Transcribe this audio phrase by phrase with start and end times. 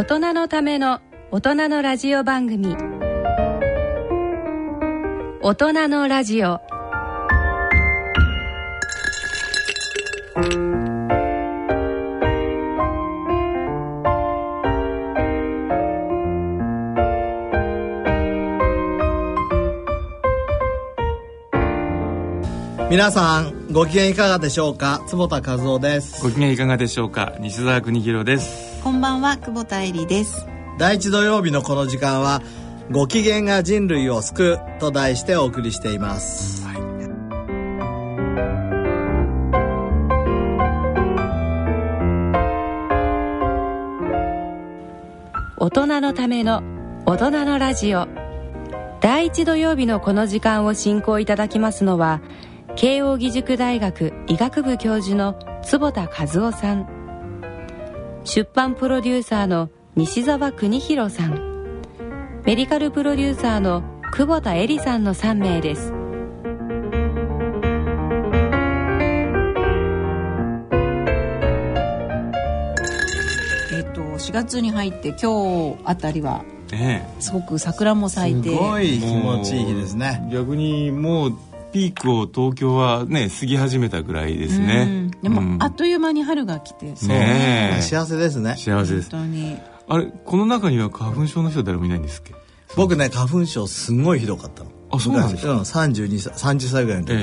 [0.00, 1.00] 大人のための
[1.30, 2.74] 大人のラジオ番組。
[5.42, 6.58] 大人のラジオ。
[22.90, 25.04] 皆さんご機嫌いかがでしょうか？
[25.08, 26.22] 坪田和夫です。
[26.22, 27.34] ご機嫌いかがでしょうか？
[27.38, 30.46] 西澤邦弘ですこんばんは久保田恵里です。
[30.78, 32.40] 第一土曜日のこの時間は
[32.90, 36.66] ご機嫌が人類を救うと題してお送りしています、
[45.58, 46.62] 大人のための
[47.04, 48.08] 大人のラジオ。
[49.02, 52.22] 第一土曜日のこの時間を進行いただきますのは
[52.76, 56.99] 慶應義塾大学医学部教授の坪田和夫さん
[58.32, 61.82] 出版プロデューサーの西澤邦弘さん。
[62.46, 65.92] メディカルプロデューサーの久保田恵里さんの3名です。
[73.72, 78.50] えっと4月に入って今日あたりはねすごく桜も咲いて。
[78.50, 79.00] すごい。
[79.00, 80.28] 気持ちいい日ですね。
[80.32, 81.32] 逆にもう
[81.72, 85.10] ピークを東京はね過ぎ始めたぐらいですね。
[85.14, 85.22] うん。
[85.22, 85.62] でも、うん。
[85.62, 87.08] あっという間に春が来てそう。
[87.08, 88.56] ねえ幸せですね。
[88.56, 89.10] 幸せです。
[89.10, 89.58] 本当に。
[89.88, 92.34] あれこの中には花粉症の人は誰もいないんですっけ？
[92.76, 94.70] 僕ね花粉症すんごいひどかったの。
[94.92, 95.54] あそうなんですか？
[95.54, 97.14] 昔うん、32歳30歳ぐらいの時、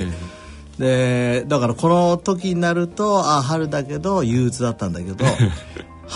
[0.79, 5.31] えでだからこの時になるとあ春だけど憂鬱だったんだけどは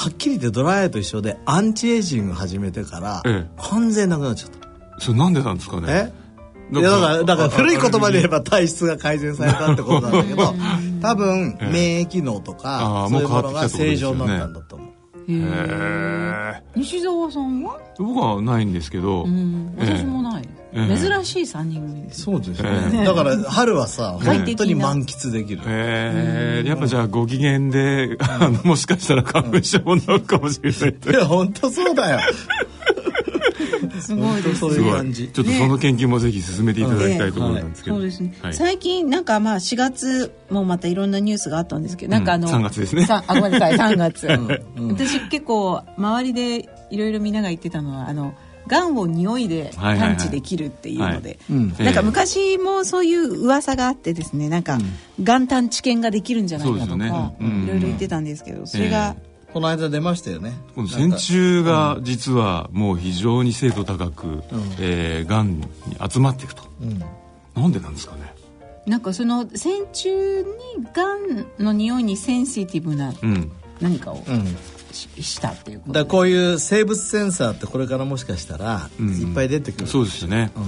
[0.10, 3.50] っきり言ってドライアイと一緒でアンチエイジング始めてから、ええ。
[3.58, 4.58] 完全なくなっちゃった。
[4.58, 4.62] え
[5.00, 5.88] それなんでなんですかね？
[5.90, 6.21] え？
[6.72, 10.56] いやだからだから古い言葉で言えば体質が改善されたってことなんだけど
[11.02, 11.72] 多分ええ。
[11.72, 14.88] 免疫能とあかあそういうものが正常になったんだと思う。
[15.28, 19.98] へへええ西澤さんは、僕はないんですけど、うん、ええ。
[19.98, 20.98] 私もない、ええ。
[20.98, 22.04] 珍しい3人組。
[22.04, 25.62] ですそうですえねだから春はさ快適な本当に満喫できる。
[25.66, 32.20] ええやっぱじゃあご機嫌で、あのもしかしたら花粉症になるかもしれないといや本当そうだよ
[34.00, 35.28] すごいですそうすごいいう感じ。
[35.30, 38.54] ちょっとその研究もぜひ進めていただきたいところなんですけど、そうですね、はい。
[38.54, 43.06] 最近なんかまあ4月もまたいろんなニュースがあったんですけどなんかあの、うん3月ですね。
[43.06, 44.28] さあごめんなさい 3月、
[44.78, 44.88] うん。
[44.90, 48.34] 私結構周りでいろいろみんなが言ってたのはあの
[48.68, 54.78] がんを匂いで探知できるっていうので、うんなんか昔もそういう噂があってですねなんか、
[55.24, 55.48] がん。
[55.48, 57.12] 探知犬ができるんじゃないかとかね。
[57.40, 57.64] うん。
[57.64, 59.16] いろいろ言ってたんですけどそれが、
[59.54, 60.54] この間出ましたよね。
[60.76, 64.44] この線虫が実はもう非常に精度高く、
[64.80, 65.68] えーがんに
[66.10, 66.64] 集まっていくと、
[67.56, 68.34] なんでなんですかね？
[68.86, 70.46] なんかその線虫に
[70.94, 73.52] がんの匂いにセンシティブなうん。
[73.80, 74.46] 何かをうん。
[74.92, 75.94] し,、したっていうこと。
[75.94, 79.10] だからこういう生物センサーってこれからもしかしたらうん。
[79.10, 80.64] いっぱい出てくる、そうですよね、うん。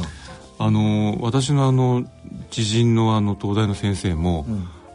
[0.65, 2.05] あの私のあの
[2.51, 4.45] 知人のあの東大の先生も、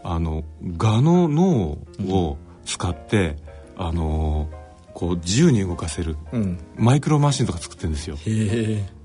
[0.05, 0.45] あの
[0.79, 1.79] 蛾の脳
[2.09, 3.37] を使って、
[3.79, 4.49] あの
[4.93, 6.59] こう自由に動かせるうん。
[6.77, 8.17] マイクロマシンとか作ってるんですよ。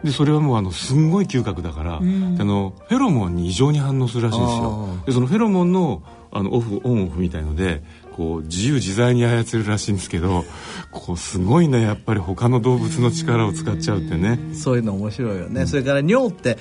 [0.03, 4.89] でそれはもうあのすんごい嗅覚だから、あのフェロモンに異常に反応するらしいんですよ。
[5.03, 6.01] あでそのフェロモンの
[6.31, 7.83] あのオフオンオフみたいので
[8.17, 10.45] こう自由自在に操れるらしいんですけど
[10.91, 14.39] こうすごいねやっぱり他の動物の力を使っちゃうってね。
[14.55, 16.57] そういうの面白いよね、それから尿って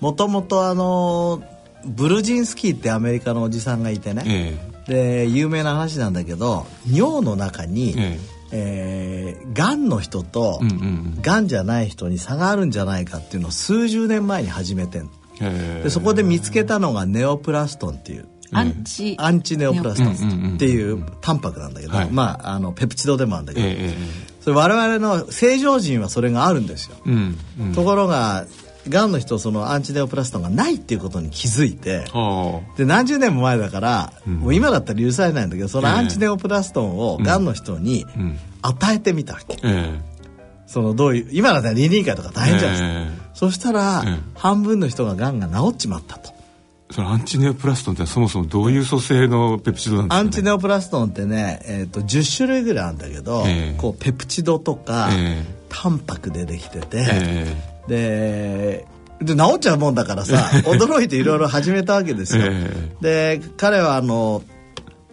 [0.00, 1.42] もともとあの
[1.86, 8.18] ブルジンスキーってアメリカのおじさんがいてね、えで有名な話なんだけど尿の中に、え
[8.52, 9.36] え。
[9.46, 10.78] ーがんの人とうんうん
[11.16, 11.22] うん。
[11.22, 15.10] がんじゃない人に差があるんじゃないかっていうのを数十年前に始めてん。
[15.82, 18.28] でそこで見つけたのがネオプラストンっていう。
[18.52, 19.16] アンチ。
[19.18, 22.10] アンチネオプラストンっていうタンパクなんだけど、はい。
[22.10, 23.66] まああのペプチドでもあるんだけど、
[24.40, 27.38] それ我々の正常人はそれがあるんですよ、えうん。
[27.60, 27.72] うん。
[27.74, 28.46] ところが
[28.88, 34.34] がんの人そのアンチネオプラストンがないっていうことに気づいてはで何十年も前だから、ん。
[34.34, 38.38] もう今だったら許されないんだけどそのアンチネオプラストンをがんの人にうん。
[38.62, 39.58] 与えてみたわけ、
[40.66, 43.28] そのどういう今だったら倫理会とか大変じゃないですか、え。
[43.34, 46.32] そしたら、うん半分の人ががんが治っちまったと。
[46.90, 53.78] そのアンチネオプラストンってそもそもどういう組成のペプチドなんですか、ね、アンチネオプラストンってね、えー、と10種類ぐらいあるんだけど、ええ。
[53.78, 58.86] こうペプチドとか、えタンパクでできてて、えで
[59.20, 64.42] で治っちゃうもんだからさ驚いていろいろ始めたわけですよ、えで彼はあの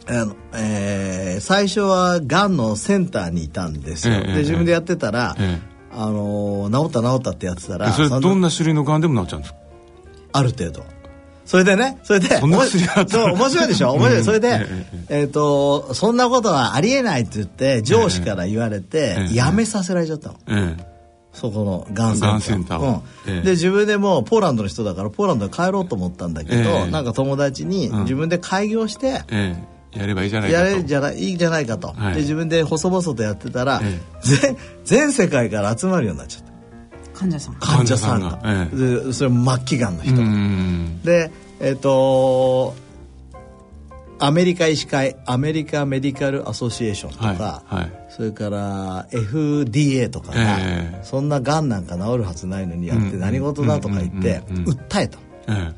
[0.08, 5.60] あの、えー最初はがんのセンターにいたんですよ、ええで自分でやってたら、え
[5.94, 9.60] あの治った治ったってやってたらそれどんな種類のがんでも治っちゃうんですか？
[10.34, 10.84] ある程度。
[11.46, 13.92] それでねそれでそんな薬があったそう面白いでしょ？
[13.94, 19.28] 面白い、うんそれで、えええっ、とそんなことはありえないって言って上司から言われて、ええ。
[19.28, 20.91] 辞めさせられちゃったの、ええ
[21.34, 22.40] そこのがんセンター。
[22.42, 23.04] センターを。
[23.28, 23.34] うん。
[23.34, 23.42] ええ。
[23.42, 26.92] で自分でもうポーランドの人だからポーランドに帰ろうと思ったんだけど、ええ。
[26.92, 28.02] なんか友達にうん。
[28.02, 29.56] 自分で開業して、え
[29.94, 30.00] え。
[30.00, 30.66] やればいいじゃないかと。
[30.66, 32.14] やれじゃないいいじゃないかと、はい。
[32.16, 36.52] で自分で細々とやってたら、え全全世界から集まるようになっちゃった。
[37.20, 38.30] 患者さん患者さんが。
[38.38, 38.72] 患者さんが。
[38.74, 41.02] えでそれも末期がんの人、うん。
[41.04, 42.74] でえっ、と
[44.22, 47.92] アメリカ医師会アメリカメディカルアソシエーションとか、はいはい。
[48.10, 55.18] それから FDA とかが、ええそんながんなんか治るはずないのにやってうん何事だとか言って訴えた。
[55.18, 55.74] のえ。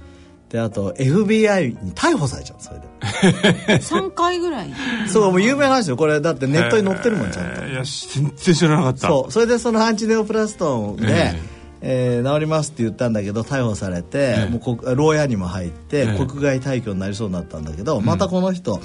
[0.50, 3.80] であと FBI に逮捕されちゃうそれで。
[3.80, 4.74] 3回ぐらい。
[5.08, 5.96] そうもう有名な話よ。
[5.98, 7.62] これだってえネットに載ってるもんちゃんと。
[7.64, 9.08] ええいや全然知らなかった。
[9.08, 9.32] そう。
[9.32, 11.53] それでそのアンチネオプラストンで、え
[11.86, 14.50] えー治りますって言ったんだけど逮捕されて、ええ。
[14.50, 16.26] もうこ牢屋にも入って、ええ。
[16.26, 18.80] 国外退去になりそうになったんだけど、またこの人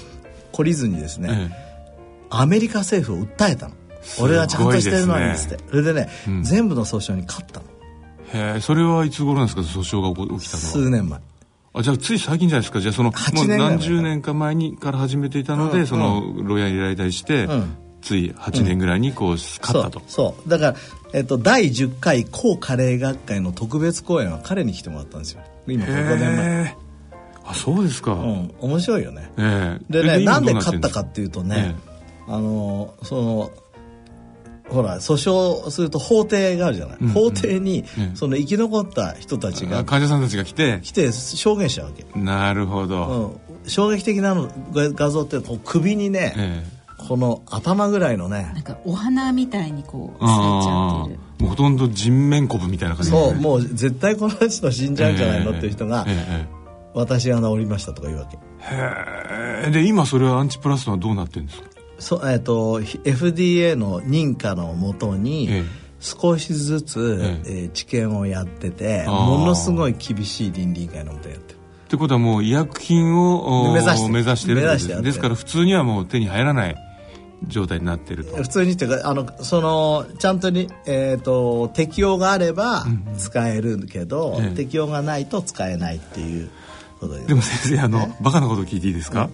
[0.53, 1.69] 懲りずにですね、え
[2.29, 3.75] アメリカ政府を訴えたの。
[4.21, 6.43] 俺はちゃんとしてるのにっつって、それでね、うん。
[6.43, 7.67] 全部の訴訟に勝ったの。
[8.35, 10.69] えへえそれはいつ頃なんですか訴訟が起きたのは？
[10.69, 11.21] 数年前。
[11.75, 12.81] あじゃあつい最近じゃないですか。
[12.81, 20.49] じゃあその8も何十年か前にから始めていたので、うんその牢屋に入れられして、うんつい8年ぐらいにこう勝ったと、そうそう。
[20.49, 20.77] だから、
[21.13, 25.43] えっと、第10回高カレー学会の特別公演は彼に来てもらったんですよ。
[25.67, 26.77] 今5年前
[27.45, 29.31] あそうですか、うん面白いよね。
[29.39, 29.93] ええ。
[29.93, 31.77] でね今なんで勝ったかっていうとね、
[32.27, 33.51] あのその
[34.69, 35.15] ほら訴
[35.65, 37.13] 訟すると法廷があるじゃない、うんうん。
[37.15, 40.81] 法廷に、うんその生き残った人たちあが患者さんたちが来て。
[40.83, 51.21] 来て証言しちゃうわけ、なるほど、うん、衝撃的なのが画像ってこう首にね、えこの頭ぐらいのねなんかお花みたいにこうえ咲いちゃあってる。
[51.41, 53.11] あもうほとんど人面こぶみたいな感じ。
[53.11, 56.59] そうもう絶対この人死んじゃうんじゃないのっていう人が、えええ
[56.95, 58.39] 私が治りましたとか言うわけ。
[58.63, 61.69] えへえで今それはアンチプラストはどうなってるんですか？
[62.01, 65.65] そえっ、と FDA の認可のもとに、ええ。
[66.01, 67.51] 少しずつ、ええ。
[67.67, 71.59] ー治験をやっててものすごい厳しい倫理委員会のもとやってる。
[71.59, 74.13] ってことはもう医薬品をお目指してる。
[74.13, 75.03] 目指してる。
[75.03, 76.77] ですから普通にはもう手に入らない
[77.47, 78.37] 状態になってると。
[78.37, 82.85] 普通にっていうかあのそのちゃんとに、えー、と適用があれば
[83.17, 84.57] 使えるけど、ええ。
[84.57, 86.51] 適用がないと使えないっていう
[86.99, 89.31] ことででも先生あの、バカなこと聞いていいですか、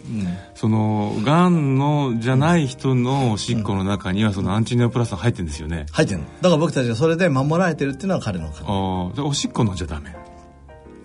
[0.55, 6.27] そのがんのじゃない人のおしっこの中にはそのアンチネオプラストン入ってるんですよね、入ってるの。
[6.27, 8.65] だから僕たちがそれで守られてるっていうのは彼の考え
[9.17, 10.15] ああおしっこ飲んじゃダメ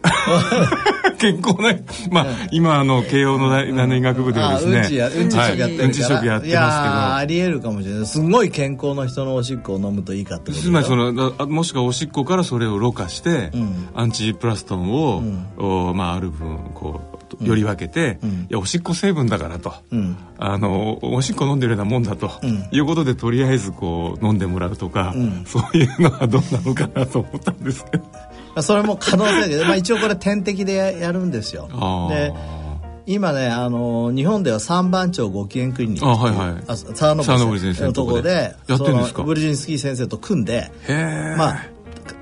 [1.19, 1.73] 健康な
[2.09, 4.77] まあ、今あの慶応の大大学医学部ではですね。
[4.79, 8.05] あうんちやうんち食やってるうんち食やっていやーまありえるかもしれない。
[8.05, 13.89] すごい健康な人のおしっこを飲むといいかってことすけどつまりそのあもしくはおしっこからそれをろ過して、ん。
[13.93, 15.21] アンチプラストンを、
[15.57, 17.01] おまあ、ある分こ
[17.41, 18.19] うより分けて、
[18.49, 20.17] いやおしっこ成分だからと、うん。
[20.37, 22.75] あのおしっこ飲んでるようなもんだと、ん。
[22.75, 25.43] いうことでとりあえずこう飲んでもらうとか、ん。
[25.45, 28.03] そういうのはどうなのかなと思ったんですけど
[28.63, 31.69] それも可能だけど、まあ、一応これ点滴でややるんですよ。
[31.71, 32.09] あー。
[32.09, 32.33] で
[33.05, 36.63] 今ねあの日本では三番町ご機嫌クリニックあはいはい。
[36.67, 38.55] あ沢登先生のところで。
[38.67, 39.23] やってるんですか？
[39.23, 40.71] ブルジンスキー先生と組んで
[41.37, 41.65] まあ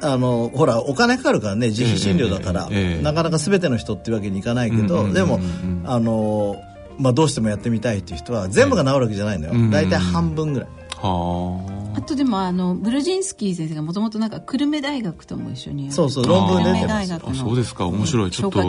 [0.02, 3.02] あのほらお金かかるからね自費診療だから、ええええ。
[3.02, 5.40] なかなか全ての人っていうわけにいかないけど、うんうんでも
[5.86, 6.56] あの、
[6.98, 9.72] まあ、どうしてもやってみたいっていう人は全部が治るわけじゃないのよ、うんうんうん。
[9.72, 17.86] 大体半分ぐらい、はあとでもあのブルジンスキー先生がもともとなんか久留米大学とも一緒にそうそう論文出てますあそうですか。
[17.88, 18.32] 面白い。
[18.32, 18.64] ちょっと。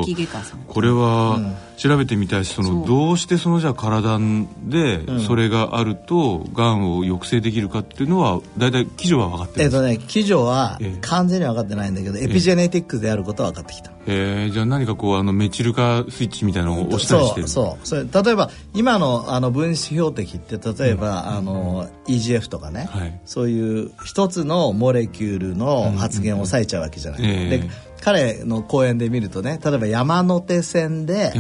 [0.68, 1.38] これは
[1.76, 2.44] 調べてみたい。
[2.44, 4.18] しそのどうしてそのじゃあ体
[4.62, 10.99] でそれがあるとがんを抑制できるかっていうのは大体基準は分かってるんですえっとね基準はええ。
[11.00, 18.08] 完全には分かってないんだけど、エピジェネティックであることは分かってきた、えーじゃあ何かこうあのメチル化スイッチみたいなのを押したりしてるそうそう。
[18.08, 23.20] それ例えば今のあの分子標的って例えば、あの EGF とかね、はい。
[23.24, 27.58] そういう一つのモレキュールの発現を抑えちゃうわけじゃない、ええ。
[27.58, 31.32] で彼の講演で見るとね例えば山手線で、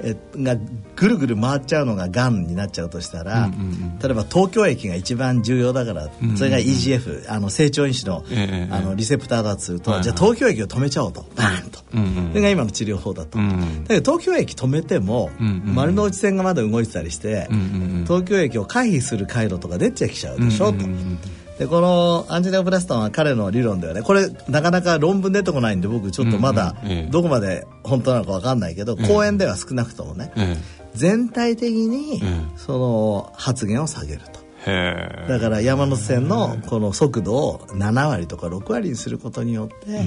[0.00, 0.56] えが
[0.96, 3.98] ぐるぐる回っちゃうのががんになっちゃうとしたら、うんうんうん。
[3.98, 9.98] 例えば東京駅が一番重要だから、んうんそれが EGF あの成長因子の,、ええあのリセプターだとすると、はい。
[9.98, 11.24] はいじゃあ東京駅を止めちゃおうと。
[11.36, 18.04] バーンと、うんうんそれが今の治療法だと、うんだけど東京駅止めても、うんうん丸の内線がまだ動いてたりして、うんうんうん。
[18.04, 21.28] 東京駅を回避する回路とか出てきちゃうでしょ、うんうんうんと。
[21.58, 24.02] でこのアンジネオプラストンは彼の理論ではね。
[24.02, 30.56] これなかなか論文出てこないんで僕ちょっとまだうんうんええどこまで本当なのか分かんないけど、講演では少なくともね、え
[30.94, 34.40] 全体的にえその発言を下げると。
[34.66, 40.04] えへえだから山手線のこの速度を7割とか6割にすることによって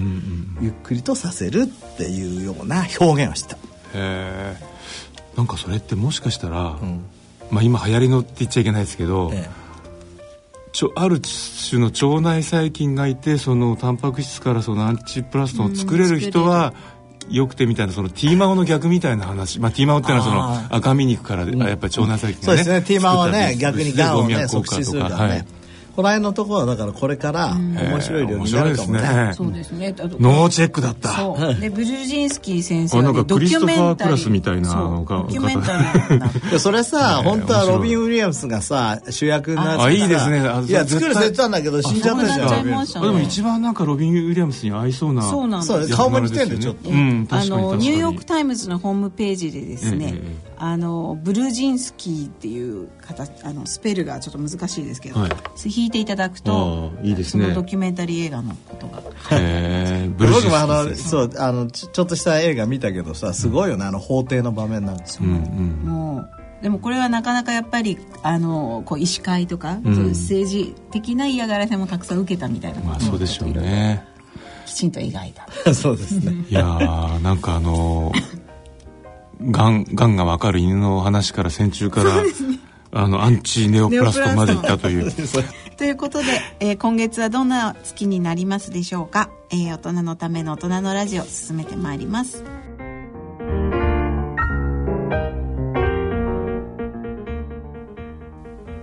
[0.62, 3.58] ゆっくりとさせるっていうような表現をした。
[3.94, 4.56] へ
[5.38, 6.78] えんかそれってもしかしたら、
[7.50, 9.50] まあ今流行りのって言っちゃいけないですけど、え
[10.72, 16.74] ちょある種の腸内細菌がいてそのタンパク質からそのアンチプラストンを作れる人は
[17.30, 22.82] よくてみたいなその T マオの逆みたいな話、まあ、T マオっていうのはそのあ赤身肉から、あやっぱり腸内細菌がね、そうですね。
[22.82, 25.46] T マンはね逆にがんをね促進するからね、はい
[25.96, 29.34] この辺のところはだからこれから面白い料理になるかもね,、面白いですね。
[29.36, 29.96] そうですね。
[30.20, 31.10] ノーチェックだった。
[31.10, 31.56] そう。
[31.60, 40.40] でブルージンスキー先生あなんかはねドキュメンタリークリストファークラスみたいなドキュメンタリーそれさ、ね本当はロビン・ウィリアムスがさ主役になってあいいですね。
[40.40, 45.96] あいや作るって言ってたんだけど死んじゃったじゃゃんねでも一番なんかロビン・ウィリアムスに合いそうなそうなんです。
[45.96, 47.62] 顔も似てんだよちょっとうんあ確かに確かに。
[47.62, 50.52] のニューヨーク・タイムズのホームページでですね、ええ。
[50.58, 55.32] あのブルージンスキーっていう形あのスペルがちょっと難しいですけど、はい。
[55.66, 57.44] 引いていただくとああいいですね。
[57.44, 59.00] そのドキュメンタリー映画のことが。
[59.00, 65.90] へえブルーシ僕もあのスそうあのちょちょっとした映画見たけどさすごいよねあの法廷の場面なんですよ、うんうん。
[65.90, 69.84] もうでもこれはなかなかやっぱりあのこう医師会とか、ん。
[69.84, 74.06] そういう政治的な嫌がらせもたくさん受けたみたいなまあそうでしょうね。
[74.66, 75.48] きちんと描いた。
[75.74, 76.46] そうですね。
[76.50, 78.12] いやーなんかあの
[79.50, 82.12] がんがんがわかる犬の話から線虫から、
[82.94, 85.12] あのアンチネオプラストンまでいったという。
[85.78, 86.26] ということで、
[86.60, 92.44] えー今月はどんな月になりますでしょうか、えー大人のための大人のラジオ進めてまいります。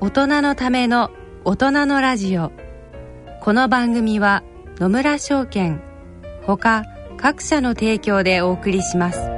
[0.00, 1.10] 大人のための
[1.44, 2.50] 大人のラジオ。
[3.40, 4.42] この番組は
[4.78, 5.80] 野村証券
[6.44, 6.84] ほか
[7.16, 9.37] 各社の提供でお送りします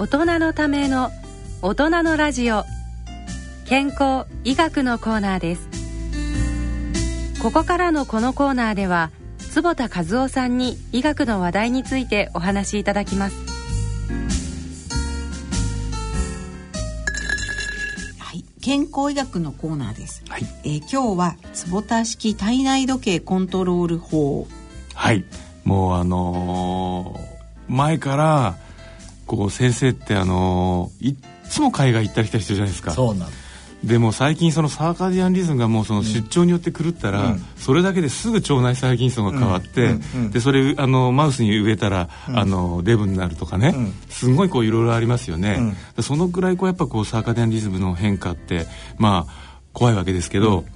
[0.00, 1.10] 大人のための
[1.60, 2.64] 大人のラジオ。
[3.66, 5.68] 健康医学のコーナーです。
[7.42, 9.10] ここからのこのコーナーでは
[9.50, 13.36] 坪田和夫さんに医学の話題についてお話しいただきます。
[18.18, 18.42] はい。
[18.62, 20.46] 健康医学のコーナーです、はい。
[20.64, 24.48] えー今日は坪田式体内時計コントロール法。
[24.94, 25.26] はい。
[25.64, 28.56] もうあのー前から
[29.36, 31.16] こう先生ってあのーいっ
[31.48, 32.92] つも海外行ったり来たりしてるじゃないですか。
[32.92, 33.30] そうなの
[33.82, 37.44] でも最近そのサーカディアンリズムがもうその出張によって狂ったら、うん。
[37.56, 39.94] それだけですぐ腸内細菌層が変わって、
[40.32, 43.94] でそれあのマウスに植えたら、あのデブになるとかね、うん。
[44.10, 48.66] すごいこういろいろありますよね、そのくらいこうやっぱこうサーカディアンリズムの変化って
[48.98, 50.66] まあ怖いわけですけど、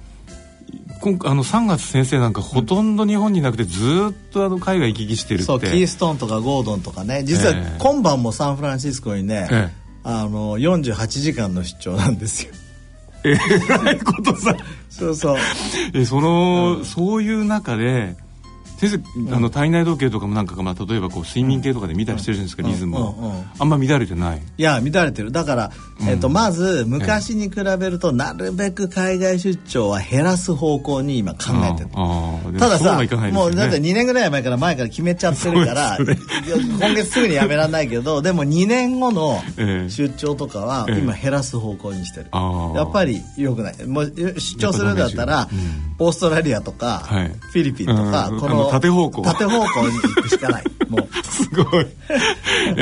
[1.05, 5.45] 今あの3月先生なんかほとんど日本にいなくてずーっとあの海外行き来してるって。
[5.45, 7.23] そうキーストーンとかゴードンとかね。
[7.23, 7.77] 実はええ。
[7.77, 9.85] 今晩もサンフランシスコにね、ええ。
[10.03, 12.53] あの48時間の出張なんですよ。
[13.23, 14.55] えらいことさ。
[14.89, 15.37] そうそう。
[15.93, 18.15] えその、そういう中で
[18.77, 22.71] 先生、あの体内時計とかもなんか、まあ、例えばこう睡眠計とかで見たりしてるじゃないですか、うん。
[22.71, 24.41] リズムを、うんうんあんま乱れてない。
[24.57, 25.31] いや乱れてる。
[25.31, 26.09] だから、うん。
[26.09, 32.59] えっとまず昔に比べるとなるべく海外出張は減らす方向に今考えてる。
[32.59, 33.01] たださ
[33.31, 35.97] もうだって2年ぐらい前から前から決めちゃってるから、
[36.79, 39.89] 今月すぐにやめられないけどでも2年後の ええ。
[39.89, 40.99] 出張とかはええ。
[40.99, 43.85] 今減らす方向にしてる、やっぱり良くない。
[43.85, 46.05] もう出張するんだったら、うん。
[46.05, 47.27] オーストラリアとか、はい。
[47.27, 48.39] フィリピンとか、うん。
[48.39, 49.21] このあの縦方向。
[49.21, 50.63] 縦方向に行くしかない。
[50.89, 51.25] もう。
[51.25, 51.87] すごい。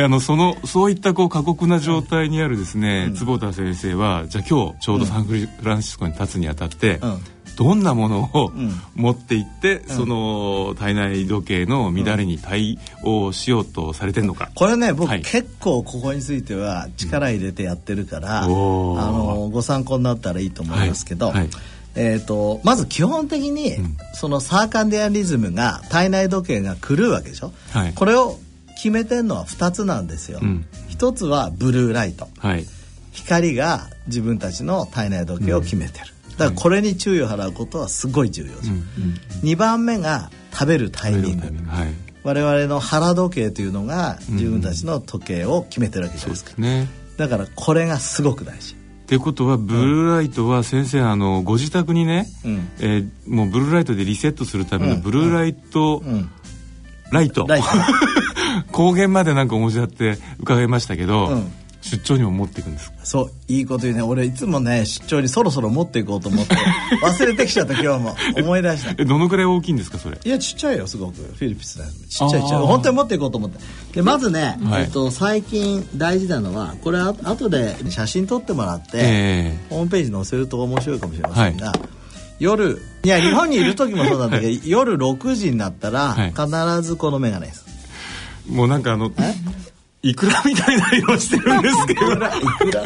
[0.03, 7.19] あのそのそういったこう過酷な状態にあるですね、坪田先生はじゃあ今日ちょうどサンフランシスコに立つにあたって、うん。
[7.55, 8.81] どんなものをん。
[8.95, 15.21] 持っていって、その体内時計の乱れに対応しようとされてるのか、これね僕、はい。
[15.21, 19.11] 結構ここについては力入れてやってるから、あおー。
[19.11, 21.35] のご参考になったらいいと思いますけど、はい。
[21.37, 21.49] はい
[21.95, 23.75] えー、とまず基本的に、
[24.13, 27.93] そのサーカンディアンリズムが体内時計が狂うわけでしょ、はい。
[27.93, 28.39] これを
[28.75, 30.65] 決めてるのは2つなんですよ、うん。
[30.89, 32.27] 1つはブルーライト。
[32.39, 32.65] はい。
[33.11, 36.05] 光が自分たちの体内時計を決めてる、
[36.37, 38.71] だからこれに注意を払うことはすごい重要です、
[39.43, 41.47] 2番目が食べるタイミング。
[41.67, 41.93] はい。
[42.23, 46.87] 我々の腹時計というのが自分たちの時計を決めてるわけじゃないですか、ね。
[47.17, 48.75] だからこれがすごく大事
[49.13, 52.69] ってことはブルーライトは先生あのご自宅にね、うん。
[52.79, 56.31] えーもうブルーライトでリセットするためのブルーライト、うん。
[57.11, 57.45] ライト。
[57.47, 57.67] ライト。
[58.73, 61.51] 光源までなんかお持ちだって伺いましたけど、うん
[61.83, 62.97] 出張にも持っていくんですか？
[63.03, 64.01] そういいこと言うね。
[64.01, 66.55] 俺いつもね出張にそろそろ持っていこうと思って。
[67.03, 68.15] 忘れてきちゃった今日も。
[68.37, 68.95] 思い出した。
[68.97, 70.17] えどのくらい大きいんですかそれ？
[70.23, 71.15] いやちっちゃいよすごく。
[71.15, 72.61] フィリピスだよちっちゃいちっちゃい。
[72.61, 73.59] 本当に持っていこうと思って。
[73.93, 74.83] でまずね、はい。
[74.83, 81.73] えっと、最近大事なのはこれあ後で写真撮ってもらって、えホームページ載せると面白いかもしれませんが、
[82.39, 86.29] 夜いや日本にいる時もそうなんだけど、夜6時になったら、はい。
[86.31, 87.65] 必ずこの眼鏡です。
[88.49, 89.11] えもうなんかあの
[90.05, 92.11] いくらみたいな色してるんですけど。
[92.11, 92.29] いくら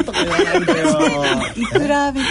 [0.04, 0.88] とか言わないでよ。
[1.56, 2.24] いくらびい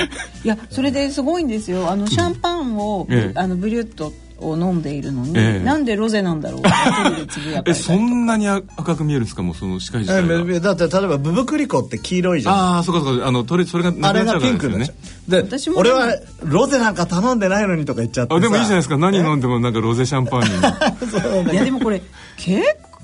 [0.45, 1.91] やそれですごいんですよ。
[1.91, 3.37] あのシャンパンを、ええ。
[3.37, 5.63] あのブリュットを飲んでいるのに、ええ。
[5.63, 6.61] なんでロゼなんだろう。
[7.67, 9.43] えそんなに赤く見えるんですか？
[9.43, 12.55] もうその視界自体だって例えばブブクリコって黄色いじゃん。
[12.55, 13.27] ああそうかそうか。
[13.27, 14.85] あのとりそれがなあれがくなっちゃうかですよね。
[14.85, 14.93] ちゃ
[15.27, 15.31] う。
[15.31, 18.37] で私も俺はロゼなんか頼んでないのにとか言っちゃってさ。
[18.37, 18.97] あでもいいじゃないですか。
[18.97, 20.47] 何飲んでもなんかロゼシャンパンに。
[21.51, 22.01] いやでもこれ
[22.37, 22.61] 結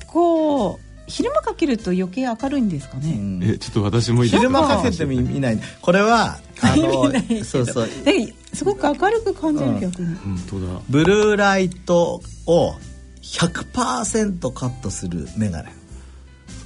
[0.07, 5.59] 構昼間かけると余計明るいんですかね、えちょっと私も昼間かけても見ない。
[5.81, 7.23] これはあの 見ない。
[7.23, 7.89] けどそうそう。
[8.05, 10.81] ですごく明るく感じる逆に、本当だ。
[10.89, 12.75] ブルーライトを
[13.21, 15.69] 100%カットする眼鏡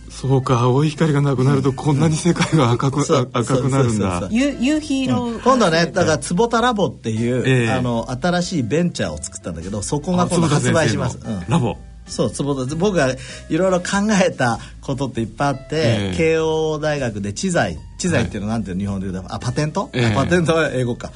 [0.09, 4.27] そうか青い光がなくなるとこんなに世界が赤く,、赤くなるんだ。
[4.31, 7.71] 夕夕日色、今度はねだから坪田ラボっていう、ええ。
[7.71, 11.43] あの新しいベンチャーを作ったんだけどそこがあ今度発売します、うん。
[11.47, 13.15] ラボそう坪田僕が
[13.49, 16.17] いろいろ考えたことっていっぱいあって、ええ。
[16.17, 20.05] 慶応大学で知財知財っていうのはなんていうの日本で言うとあパテント、ええ。
[20.07, 21.11] あパテントは英語か。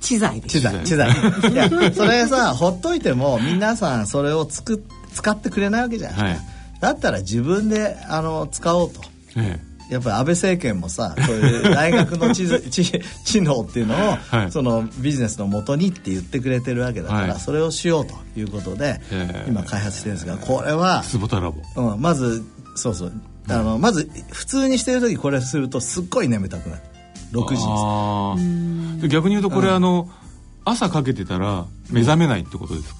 [0.00, 1.10] 知財です知財知財。
[1.10, 6.80] いやそれさほっといても皆さんそれをつく使ってくれないわけじゃないですか、はい。
[6.80, 9.00] だったら自分であの使おうと。
[9.36, 9.60] え
[9.92, 14.52] やっぱり安倍政権もさ そういう大学の知知知能っていうのを、はい。
[14.52, 17.40] そのビジネスのもとにって言ってくれてるわけだから、はい。
[17.40, 19.46] それをしようということで、ええ。
[19.48, 22.42] 今開発してるんですがこれはえ、坪田ラボうん、まず
[22.74, 23.12] そうそう。
[23.48, 26.82] あのまず普通にしてる時これするとすっごい眠たくなる。
[27.32, 29.08] 6時です。
[29.08, 30.08] 逆に言うとこれ、あの
[30.64, 32.94] 朝かけてたら目覚めないってことですか、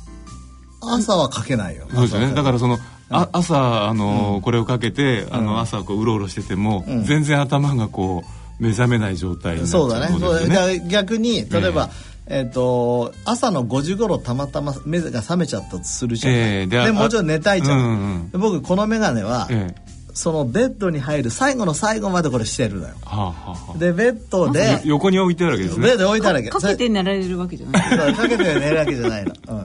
[0.82, 1.86] 朝はかけないよ。
[1.92, 2.34] そうですよね。
[2.34, 2.78] だからその、
[3.10, 7.04] あ朝あの、これをかけてあの、朝こううろうろしてても、ん。
[7.04, 10.00] 全然頭がこう目覚めない状態になっちゃそうそう
[10.48, 11.90] だから逆に例えば、
[12.26, 16.66] えっと朝の5時頃たまたま目が覚めちゃったとするじゃない、ええ。
[16.66, 18.30] であでもうちょっと寝たいじゃん,、うんうん。
[18.30, 19.92] で僕この眼鏡は、ええ。
[20.14, 22.94] そのベッドに入る最後の最後までこれしてるのよ。
[23.02, 23.78] はあはあはあ。
[23.78, 26.48] でベッドでよ横に置いてあるわけですベッねドに置いてあるわけ。
[26.50, 28.14] かけて寝られるわけじゃない。
[28.14, 29.64] かけて寝るわけじゃないの、うん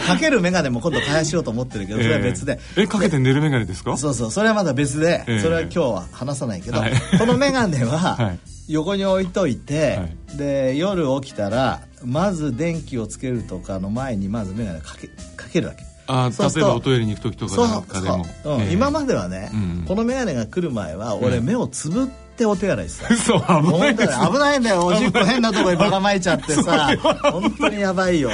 [0.00, 3.96] かける眼鏡も今度開発しようと思ってるけどそれは別で、ええかけて寝る眼鏡ですか？
[3.98, 5.38] そうそうそれはまだ別で、ええ。
[5.40, 6.92] それは今日は話さないけど、はい。
[7.18, 8.38] この眼鏡は はい。
[8.68, 10.38] 横に置いといて、はい。
[10.38, 15.84] で夜起きたらまず電気をつけるとかの前にまず眼鏡かけかけるわけ。
[16.08, 18.26] あ例えばおトイレに行く時とそうかなんかでも。
[18.42, 18.58] そう、う。
[18.58, 18.72] んええ。
[18.72, 23.14] 今まではね、うんこの眼鏡が来る前は俺目をつぶってお手洗いしてた。
[23.14, 24.86] 嘘危ない危ないんだよ。
[24.86, 26.90] おしっこ変なとこにばらまいちゃってさ
[27.22, 28.30] 本当にやばいよ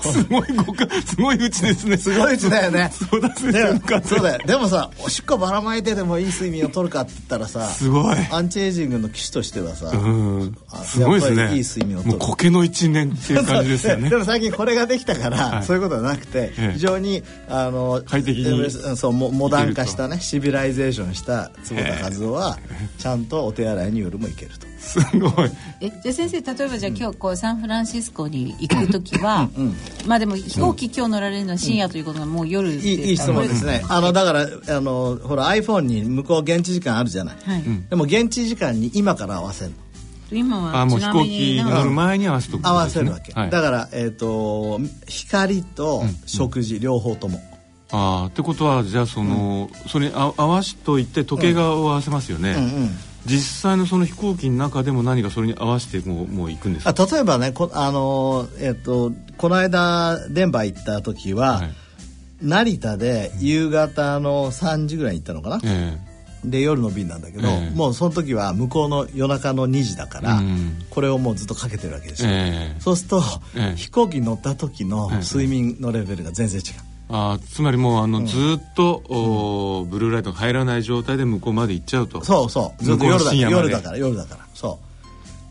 [0.00, 1.96] すごいごかすごいうちですね。
[1.96, 2.90] すごいうちだよね。
[2.92, 4.38] そうだ先生でもの方そうだよ。
[4.46, 8.16] でもさおしっこばらまいてでもいい睡眠をとるかって言ったらさすごい。
[8.30, 9.90] アンチエイジングの機種としてはさ、
[10.84, 12.12] すごいですねやっぱりいい睡眠をとる。
[12.12, 15.64] もう苔の一年っていう感じですよねでも最近これができたから、はい。
[15.64, 16.72] そういうことはなくて、ええ。
[16.72, 22.58] 非常にあの快適にうんそうモモダン化したねシビライゼーションした坪田和夫は
[22.98, 24.69] ちゃんとお手洗いに夜も行けると。
[24.80, 25.50] すごい。
[25.80, 29.48] えじゃあ先生例えばじゃあ今日こうサンフランシスコに行く時は、
[30.06, 33.82] まあでも飛行機今日乗られるのは深夜ということがもう夜ですいいいい質問ですね。
[33.88, 37.36] あのだからあのほら iPhone に向こう現地時間あるじゃない。
[37.44, 39.70] はい、でも現地時間に今から合わせる。
[39.70, 39.76] の。
[40.32, 47.40] 今あもう飛行機に乗る前に合わせとく合わせるわけ、はい、だから、えー、と光と食事、両方とも。
[47.92, 52.90] ああってことはじゃあその、それにあ合わしといて時計が合わせますよね、うんうん
[53.30, 56.94] 実際のその飛行機の中でも何かそれに合わせてもうもう行くんですか？
[56.96, 61.70] あ例えばねこ,、あのーえっとこの間デンバー行った時は、はい。
[62.42, 65.98] 成田で夕方の3時ぐらいに行ったのかな、え
[66.42, 67.76] で夜の便なんだけど、ええ。
[67.76, 70.78] もうその時は向こうの夜中の2時だから、うん。
[70.88, 72.80] これをもうずっとかけてるわけですえよ、ええ。
[72.80, 73.22] そうすると、
[73.56, 73.76] ええ。
[73.76, 75.18] 飛行機に乗った時のええ。
[75.20, 76.74] 睡眠のレベルが全然違う、
[77.12, 82.24] あーつまりもうあの、ずーっと、おーブルーライトが入らない状態で向こうまで行っちゃうと。
[82.24, 82.84] そうそう。
[82.84, 83.70] ずっと向こうの夜だ深夜まで。
[83.70, 84.46] 夜だから夜だから。
[84.54, 84.78] そ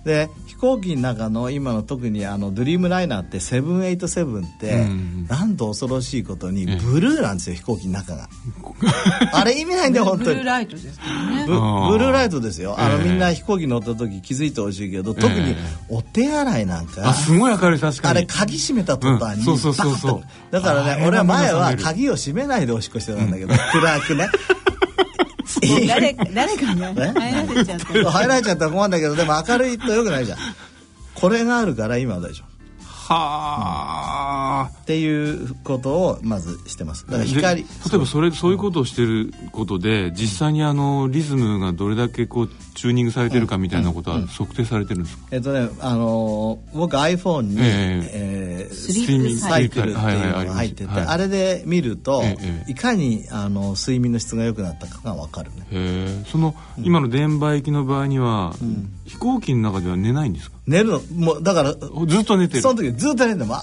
[0.06, 0.08] う。
[0.08, 5.26] で飛行機の中の今の特にあのドリームライナーって787って、うん。
[5.28, 8.30] なんと恐ろしいことにええブルーなんですよ飛行機の中が。
[9.34, 10.36] あれ意味ないんだよ本ブ当に。
[10.38, 10.91] ルーライトですね。
[11.48, 12.76] ブルーライトですよ。
[12.78, 13.04] あの、ええ。
[13.06, 18.17] みんな飛行機乗った時気づいてほしいけど特にえお手洗いなんか、あすごい明るい確かに。
[18.17, 19.45] あれ鍵閉めた途端に、うん。
[19.45, 20.24] そうそうそうそう。
[20.52, 24.30] だからね俺は前は鍵を閉めないでおしっこしてたんだけど暗くね
[25.88, 27.19] 誰か誰かねえ？
[27.19, 27.86] 入られちゃって。
[27.86, 30.38] そう入られちゃったら困るんだけどでも明るいとよくないじゃん。
[31.15, 32.49] これがあるから今は大丈夫
[33.15, 37.06] はあ、っていうことをまずしてます。
[37.08, 37.62] だからで光。
[37.63, 38.52] 例えばそれそう。
[38.52, 48.69] いうことをしてることで実際にあのリズムがどれだけこうチューニングされてるかみたいなことは測定されてるんですか、えっとねあのー僕 iPhone に、ええ。
[48.72, 50.95] ースリープサイクルっていうのが入ってて、はい。
[50.98, 56.24] はいあれで見ると、ええいかにあの睡眠の質が良くなったかが分かるね。
[56.32, 58.54] その、今の電波行きの場合には、
[59.06, 60.58] 飛行機の中では寝ないんですか？
[60.70, 61.80] 寝るのもうだからず
[62.20, 62.62] っと寝てる。
[62.62, 63.56] その時ずっと寝ても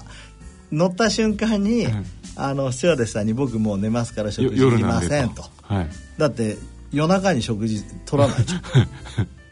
[0.71, 2.05] 乗った瞬間に、ん。
[2.35, 5.43] あのスチュワーデスさんに僕もう寝ますからよ食事いりませんと。
[5.63, 5.87] はい。
[6.19, 6.57] だって
[6.91, 8.61] 夜中に食事取らないじゃん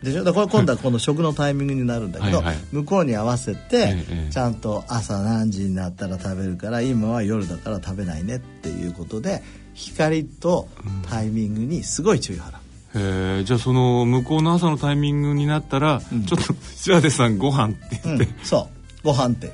[0.04, 0.24] でしょ？
[0.24, 2.58] だこれ今度はこの食のタイミングになるんだけどはいはい。
[2.72, 9.42] 向こうに合わせて、ええちゃんと朝何時になったら食べるから今は夜だから食べないねっていうことで
[9.74, 10.68] 光と
[11.10, 12.65] タイミングにすごい注意を払う。
[12.96, 18.70] へえじゃあその向こうの朝のタイミングになったら、ちょっと「シュワデさんご飯って言って、うん、そ
[19.04, 19.06] う。
[19.06, 19.52] ご飯って。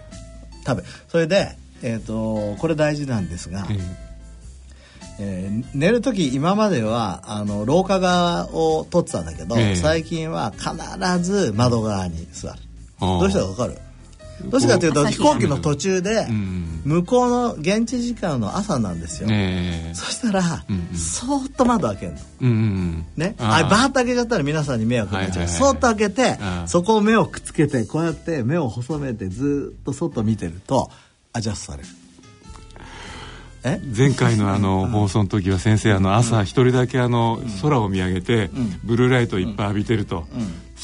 [0.65, 0.87] 食べ。
[1.09, 3.77] それで、えー、とこれ大事なんですが、え
[5.19, 5.49] え。
[5.49, 9.75] ー寝る時今まではあの廊下側を取ってたんだけど、ええ。
[9.75, 12.59] 最近は必ず窓側に座る、
[12.99, 13.77] どうしてか分かる？
[14.49, 19.93] どうしてかというと飛行機の途中でうん向こうの現地時間の朝なんですよ、ええ。
[19.93, 20.97] そしたら、うんうん。
[20.97, 22.17] そーっと窓開けるの。
[22.41, 30.89] うんうんね、あバーッと開けちゃったら皆さんに迷惑になっちゃう、はいはいはいそーっと開けてそこを目をくっつけてこうやって目を細めてずーっと外見てると
[31.33, 31.89] アジャストされる。
[33.63, 33.79] え？
[33.95, 38.49] 前回のあの放送の時は先生あの朝一人だけあの空を見上げて
[38.83, 40.25] ブルーライトをいっぱい浴びてると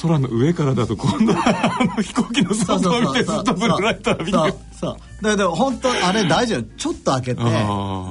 [0.02, 4.44] 空の上からだと今度は あの飛行機の外を見てずっとブルーライト浴びてる。
[4.44, 7.42] そうそうだけど本当あれ大丈夫ちょっと開けて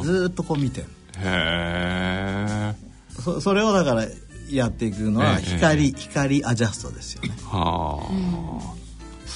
[0.03, 0.81] ずっとこう見て。
[0.81, 0.87] る
[1.19, 2.75] へえ
[3.23, 4.05] そそれをだから
[4.51, 5.45] やっていくのはええ。
[5.45, 7.31] 光、光アジャストですよね。
[7.45, 8.86] はあ、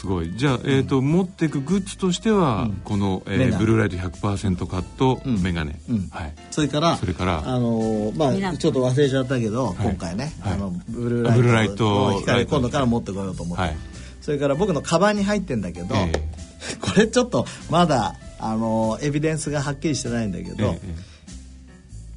[0.00, 0.32] すごい。
[0.34, 5.42] じゃあ、えーと持っていくグッズとしては、この、えーブルーライト100%カットん。
[5.42, 6.08] メガネ、うん。
[6.10, 6.32] はい。
[6.50, 9.76] それからそれからあのーまあちょっと忘れちゃったけど、はい。
[9.82, 10.52] 今回ね、はい。
[10.54, 12.18] あのブルブルーライーライト。
[12.20, 13.76] 光今度から持ってこようと思って、はい。
[14.22, 16.12] それから僕のカバンに入ってんだけど、え
[16.80, 20.94] これちょっとまだあのーエビデンスがはっきりしてないんだけど、ええ。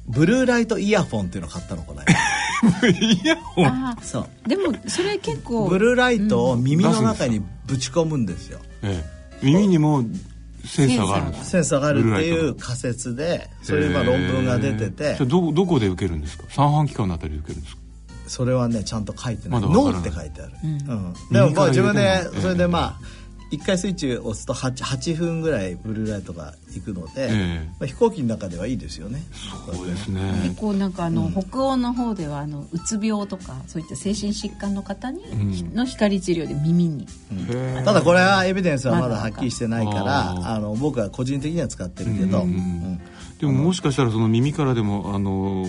[0.08, 2.12] ブルーライトイヤホンっていうのを買ったのこの間。
[2.12, 2.16] え
[2.88, 3.66] イヤホン。
[3.66, 4.28] あそう。
[4.44, 9.02] ーでもそれ結構ブルーライトを耳の中にぶち込むんですよ、え
[9.42, 9.46] え。
[9.46, 10.04] 耳にも
[10.64, 11.28] センサーがある。
[11.28, 15.04] んですセンサーがあるっていう仮説でそれまあ論文が出てて。
[15.04, 15.14] へえ。
[15.16, 16.44] じゃあどどこで受けるんですか？
[16.48, 17.82] 三半規管のあたりで受けるんですか？
[18.26, 19.92] それはねちゃんと書いてない「まだわからない。
[19.92, 20.78] ノー」って書いてある、うん。
[21.30, 23.00] でもまあ自分でそれでまあ
[23.50, 27.68] 一回スイッチを押すと 8, 8分ぐらいブルーライトがいくので、ええ。
[27.78, 29.22] まあ、飛行機の中ではいいですよね。
[29.72, 30.20] そうですね。
[30.44, 35.74] 結構なんかあの、北欧の方ではあのうつ病とかそういった精神疾患の方に、ん。
[35.74, 37.04] の光治療で耳に。
[37.04, 37.06] へ
[37.80, 37.82] え。
[37.84, 43.00] ただこれはエビデンスはまだはっきりしてないからああの僕は個人的には使ってるけど、うんうん
[43.40, 45.66] でももしかしたらその耳からでもあの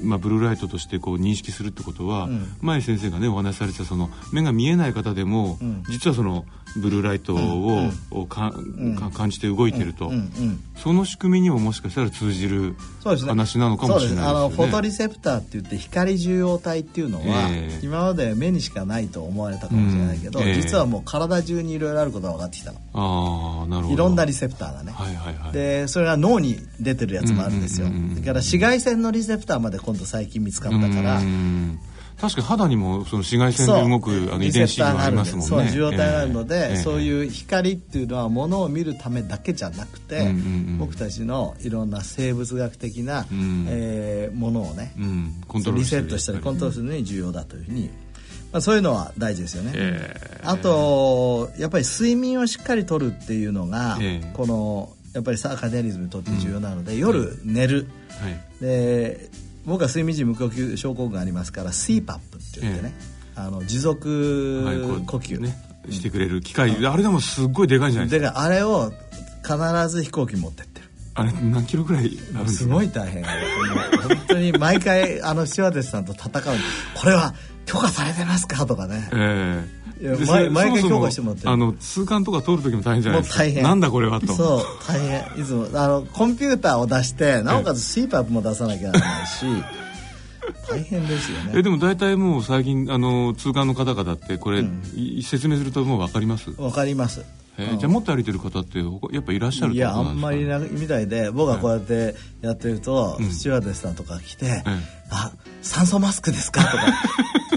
[0.00, 2.56] まあ、ブルーライトとしてこう認識するってことは、ん。
[2.60, 5.84] 前先生がねお話しされてたその目が見えない方でも、ん。
[5.88, 6.46] 実はその
[6.76, 8.52] ブルーライトを,、をか
[8.98, 17.80] か感じて動いてると、うんうんその仕組みにももしかしたら通じる話なのかもしれないですあのフォトリセプターって言って光受容体っていうのは、ええ。
[17.84, 20.46] 今まで目にしかないと思われたかもしれないけど、うん。
[20.46, 20.54] ええ。
[20.56, 22.80] 実はもう体中にいろいろあることが分かってきたの。
[22.94, 23.94] ああなるほど。
[23.94, 25.52] いろんなリセプターがね、はいはいはい。
[25.52, 31.78] でそれが脳に出てるやつもあるんですよ、うんうんうんうんだから紫外線のリセプターまで今度最近見つかったから、うん
[32.22, 35.46] 確かに肌にもその紫外線で動くあの遺伝子がありますもんね。
[35.48, 43.66] そう受容体があるので、ええそういう光っていうのはものを見るためだけじゃなくて、うんうんうん僕たちのいろんな生物学的な、うん。
[43.68, 45.42] えーものをね、うん。
[45.48, 47.90] コントロールリセットしたりコントロールするのに重要だというふうに、
[48.52, 54.30] まあ、そういうのは大事ですよね、えあとやっぱり睡眠をしっかりとるっていうのが、ええ。
[54.34, 57.88] このやっぱりサーカディズムにとって重要なので、夜寝る、
[58.22, 58.40] えはい。
[58.60, 59.30] で
[59.64, 62.94] 僕は睡眠時無呼吸症候群がありますから CPAP って言ってね、
[63.34, 65.56] あの持続呼吸、ね
[65.90, 66.86] してくれる機械。
[66.86, 68.30] あれでもすっごいでかいんじゃないですか。
[68.32, 68.92] であれを
[69.42, 70.86] 必ず飛行機持ってってる。
[71.14, 73.32] あれ何キロぐらいあるんですごい大変本
[74.28, 76.30] 当に毎回あのスチュワーデスさんと戦う
[76.94, 77.34] これは
[77.66, 78.64] 許可されてますか？
[78.64, 79.10] とかね。
[79.12, 81.50] ええいやで毎毎回評価してもらってる。
[81.50, 83.38] あの通関とか通る時も大変じゃないですか。
[83.44, 83.62] 大変。
[83.62, 85.40] なんだこれはとそう大変。
[85.40, 89.46] いつもあのコンピューターを出してなおかつ CPAP も出さなきゃならないし
[90.68, 91.52] 大変ですよね。
[91.54, 94.64] えでも大体もう最近あの通関の方々ってこれ、
[94.96, 97.24] い説明するともう分かります、わかります
[97.58, 97.76] えー。
[97.78, 103.30] じゃあ持って歩いてる方ってほやっぱいらっしゃるいやあんですかんまりいないみたいで僕はこうやってやってると、うん。
[103.30, 104.70] スチュワーデスさんとか来て「え
[105.10, 106.84] あ酸素マスクですか?」とか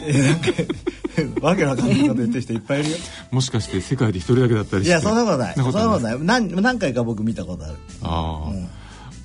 [1.41, 2.97] わけわかんないこと言ってる人いっぱいいるよ。
[3.31, 4.89] もしかして世界で一人だけだったりして。
[4.89, 5.55] いやそんなことない。
[5.55, 6.03] そんなことい。
[6.03, 7.75] ない何何回か僕見たことある。
[8.03, 8.67] ああ、うん。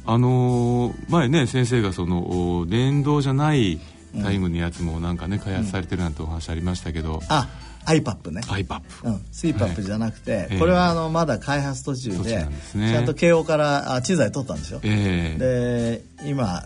[0.06, 3.80] あのー前ね先生がそのお電動じゃない
[4.22, 7.48] タイムのやつもなんかね開発されてるなんてお話ありましたけど、あ
[7.86, 8.42] iPAP ね。
[8.44, 10.58] iPAP うん、CPAP じゃなくて、ええ。
[10.58, 12.48] これはあのまだ開発途中でね。
[12.72, 16.02] ちゃんと慶応からあ知財取ったんですよ、ええ。
[16.22, 16.62] で今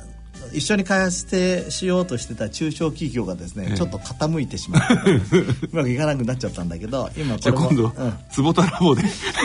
[0.52, 3.76] 一緒に開発してしようとしてた中小企業がですね、ええ。
[3.76, 4.94] ちょっと傾いてしまって
[5.38, 8.14] うまくいかなくなっちゃったんだけど今これ今度、うん。
[8.30, 9.02] 坪田ラボで。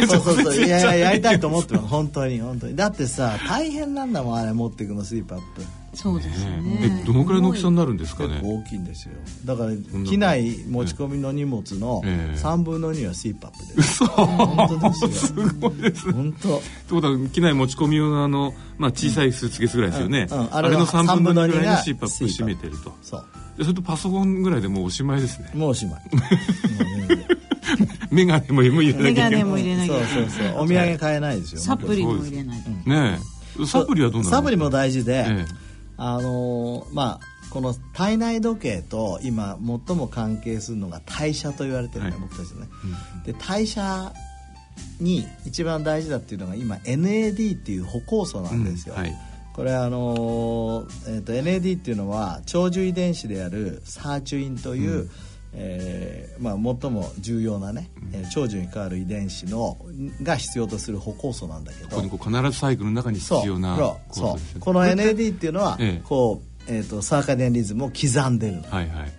[0.08, 0.56] そうそうそう。
[0.66, 1.88] いやいややりたいと思ってます。
[1.88, 2.76] 本当に本当に。
[2.76, 8.42] だってさ大変なんだもんあれ持っていくのスイープアップそうですよえねどのくらいの大きさになるんですかね？
[8.44, 9.16] 大きいんですよ。
[9.46, 9.72] だから
[10.06, 12.38] 機内持ち込みの荷物のええ。
[12.38, 13.82] 3分の2はスイープアップで。
[13.84, 15.10] す本当ですよ。
[15.12, 16.58] すごいです本当。
[16.58, 20.56] ってことは機内持ち込み用のあの、まあ、小さいスーツケースぐらいですよね、うんうん。
[20.56, 23.26] あれの3分の2ぐらいの三分の二が CPAP 占めてるとそう。
[23.58, 25.52] でそれとパソコンぐらいでもうおしまいですね。
[25.54, 26.02] もうおしまい。
[28.10, 29.14] メガネも入れなきゃいけない。
[29.14, 30.48] メガネも入れなきゃそうそうそう。
[30.64, 31.62] お土産買えないですよ。
[31.62, 32.62] サプリも入れない。
[32.62, 33.20] とね
[33.62, 33.66] え。
[33.66, 35.46] サプリはどうなのサプリも大事で、え
[36.00, 39.58] あのーまあこの体内時計と今
[39.88, 42.20] 最も関係するのが代謝と言われてるね、はい。
[42.20, 42.68] 僕たちのね、
[43.26, 44.14] で代謝
[45.00, 49.14] に一番大事だっていうのが今 NAD っていう歩酵素なんですよ、うんはい。
[49.54, 55.10] これあのーえー、と NAD っていうのは長寿遺伝子であるサーチュインという、うん
[55.54, 59.78] えーまあ、最も重要なね、えー長寿に関わる遺伝子の
[60.22, 61.90] が必要とする歩酵素なんだけど。
[61.90, 63.76] ここにこう必ずサイクルの中に必要な
[64.12, 66.02] そうこの NAD っていうのは、ええ。
[66.04, 68.62] こう、えー、とサーカディアンリズムを刻んでるの。
[68.70, 69.12] はいはい。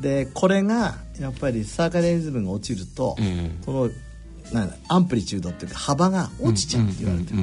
[0.00, 3.64] でこれがやっぱりサーカディアンリズムが落ちると、ええ。
[3.64, 3.90] この
[4.52, 7.38] なんだアンプリチュードっていうか幅が落ちちゃうって言われてる、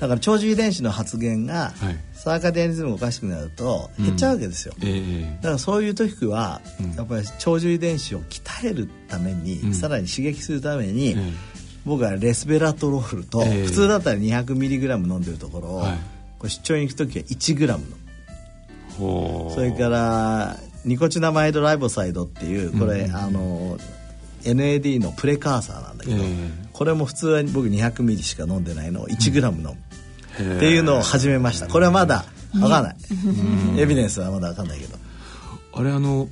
[0.00, 1.96] だから長寿遺伝子の発現が、はい。
[2.12, 5.38] サーカディアンリズムがおかしくなると減っちゃうわけですよ、うんえ。
[5.40, 6.92] だからそういう時は、うん。
[6.94, 9.74] やっぱり長寿遺伝子を鍛えるために、うん。
[9.74, 11.32] さらに刺激するために、ええ。
[11.84, 13.64] 僕はレスベラトロールと、ええ。
[13.64, 15.98] 普通だったら 200mg 飲んでるところを、はい。
[16.38, 18.06] これ出張に行く時は 1g のえ
[18.98, 19.54] ほう。
[19.54, 23.78] それからニコチナマイドライボサイドっていうこれ、うんあの
[24.42, 26.50] NAD のプレカーサーなんだけど、ええ。
[26.72, 29.76] これも普通は僕 200ml しか飲んでないのを 1g 飲む、
[30.42, 31.66] っていうのを始めました。
[31.66, 32.96] これはまだ分かんない、
[33.78, 34.96] エビデンスはまだ分かんないけど。
[35.74, 36.28] あれあの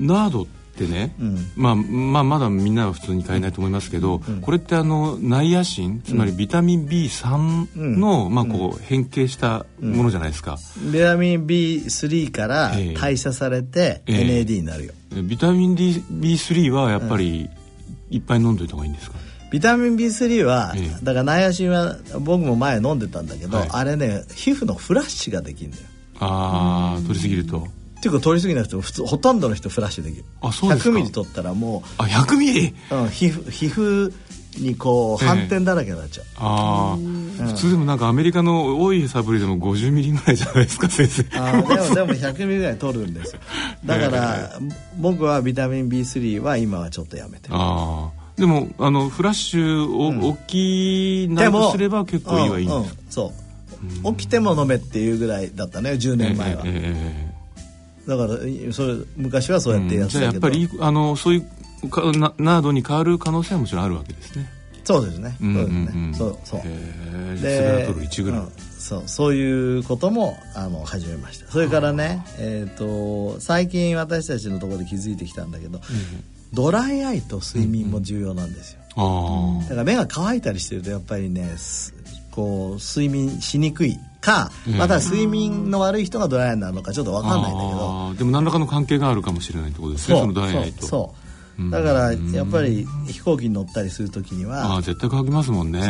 [0.00, 1.38] ナードってね、うん。
[1.54, 10.58] まあ、まあまだみんなは普通に買えないと思いますけど、これってあのナイアシンつまりビタミン B3 の、まあこう変形したものじゃないですか、
[10.92, 12.94] ビタミン B3 からええ。
[12.94, 14.44] 代謝されてええ。
[14.44, 17.48] NAD になるよ、ビタミン D B3 はやっぱり
[18.10, 19.16] いっぱい飲んどいた方がいいんですか、
[19.54, 21.04] ビタミン B3 は、ええ。
[21.04, 23.68] だからナイアシンは僕も前飲んでたんだけど、はい。
[23.70, 25.84] あれね皮膚のフラッシュができるんだよ。
[26.18, 27.58] ああ取りすぎると。
[27.58, 27.62] っ
[28.02, 30.90] ていうか取りすぎなくても普通ほとんどの人フラッシュできるあそうですか。
[30.90, 32.74] 100ミリ取ったらもあ100ミリ？
[32.90, 34.12] う、うん、皮膚皮膚
[34.58, 41.22] にこうええ斑点だらけになっちゃう、ああ普通でもなんかアメリカの多いサプリでも50ミリぐらいじゃないですか先生。
[41.38, 43.40] あーでもでも100ミリぐらい取るんですよ。
[43.84, 44.58] だから、
[44.98, 47.54] 僕はビタミン B3 は今はちょっとやめてる。
[47.54, 52.66] ああでもあのフラッシュを大きなくすれば結構いいはいい。
[52.66, 53.32] んうんですうんそ
[54.06, 54.14] う。
[54.16, 57.34] 起きても飲めっていうぐらいだったね10年前は、ええええ
[58.06, 61.44] だからそれ昔はそうやってやってたけど、やっぱりあのそうい
[61.82, 64.46] うかなナードに変わる可能性はもちろんあるわけですね。
[64.84, 66.60] そうですね、うんそうでそうそう。
[66.60, 69.02] へえじゃあスベラトル1グラム、うんそう。
[69.06, 71.50] そういうこともあの始めました。
[71.50, 75.80] それからね、えー、と最近私たちのところで気づいてきたんだけど、
[76.54, 81.94] ドライアイと睡眠も重要なんですよ、あだから目が乾いたりしてるとやっぱりねす
[82.30, 84.76] こう睡眠しにくいか、うん。
[84.76, 90.86] また睡眠の悪い人がドライアイになるのかちょっと分あかんないんだけどでも何らかの関係があるかもしれないってことですねそのドライアイと。
[90.86, 95.88] そうだからやっぱり飛行機に乗ったりする時にあはあ絶対乾きますもんね。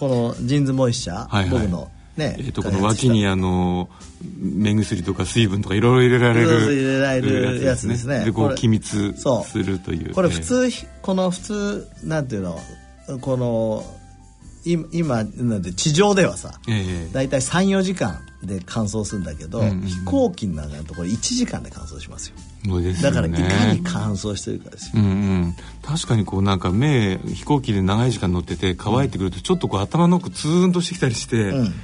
[0.00, 1.50] このジーンズモイスチャー、はいはい。
[1.50, 3.88] 僕のね、えー、とこの脇にあの
[4.38, 8.24] 目薬とか水分とかいろいろ入れられる入れられるやつですね。
[8.24, 10.14] でこう気密するという。
[10.14, 10.68] これ普通、
[11.00, 12.58] この普通なんていうの？
[13.20, 13.84] この
[14.64, 17.06] い今なんて地上ではさえーえ。
[17.06, 19.80] ー大体34時間で乾燥するんだけど、うんうんうん。
[19.86, 22.36] 飛行機の中のところ1時間で乾燥しますよ。
[22.64, 25.14] そうですよだねからいかに乾燥してるかですよ、うんう
[25.46, 31.74] ん、確かにこうなんか目飛行機で長い時間乗ってて乾いてくるとちょっとこう頭の奥ツーンとしてきたりして、うん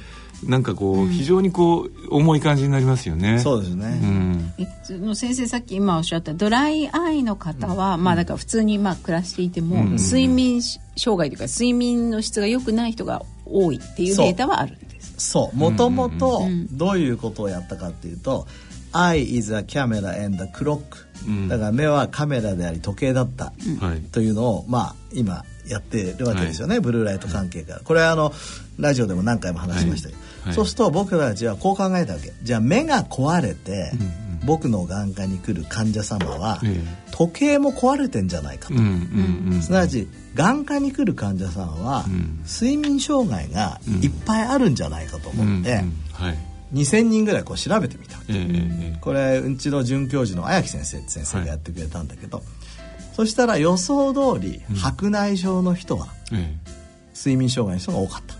[0.43, 3.39] なんかこう非常にこう重い感じになりますよね。
[3.39, 5.05] そうですね、うん。
[5.05, 9.95] の先生さっき今おっしゃったドライアイの方は、まあだから普通にまあ暮らしていても、うん。
[9.97, 15.13] 睡眠し障害というか睡眠の質が良くない人が多いっていうデータはあるんです。
[15.17, 15.57] そう。
[15.57, 16.77] もともとうん。
[16.77, 18.47] どういうことをやったかっていうと
[18.93, 20.81] 「Eye is a camera and a clock」
[21.27, 21.47] うん。
[21.49, 23.51] だから目はカメラであり時計だった。
[23.81, 24.01] はい。
[24.11, 27.79] というのをまあ今やってるわけですよね、ブルーライト関係から。
[27.81, 28.33] これはあの
[28.79, 30.18] ラジオでも何回も話しましたけど、
[30.53, 32.31] そうすると僕たちはこう考えたわけ。
[32.43, 34.03] じゃあ目が壊れて、うんう
[34.43, 34.45] ん。
[34.45, 42.43] 僕の眼科に来る患者様は、え時計も壊れてんじゃないかと、うんうんうんすなわち眼科に来る患者さんは、うん。
[42.45, 45.93] 睡眠障害がいっぱいあるんじゃないかと思って、うんうん。
[46.13, 46.37] はい。
[46.73, 48.97] 2,000人ぐらいこう調べてみたわけ。
[49.01, 52.43] これうちの准教授の綾木先生って先生がやってくれたんだけど、
[53.15, 56.79] そしたら予想通り白内障の人はええ。
[57.15, 58.38] 睡眠障害の人が多かった。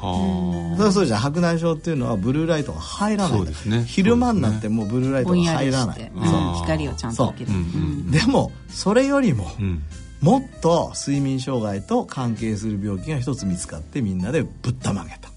[0.00, 1.18] はそれはそうじゃん。
[1.20, 3.84] 白内障っていうのはブルーライトが入らないそうですね。
[3.84, 6.10] 昼間になってもうブルーライトが入らない。
[6.14, 6.22] うん。
[6.22, 9.82] うん光をちゃんと受けるでもそれよりもあうん。
[10.20, 15.30] もっと睡眠障害と関係する病気が一つ見つかってみんなでぶったまげた。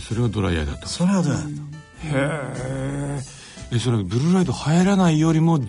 [0.00, 1.48] それはドライアイだったそれはどうやった。
[1.48, 3.20] へ
[3.72, 3.78] え。
[3.78, 5.60] それはブルーライト入らないよりも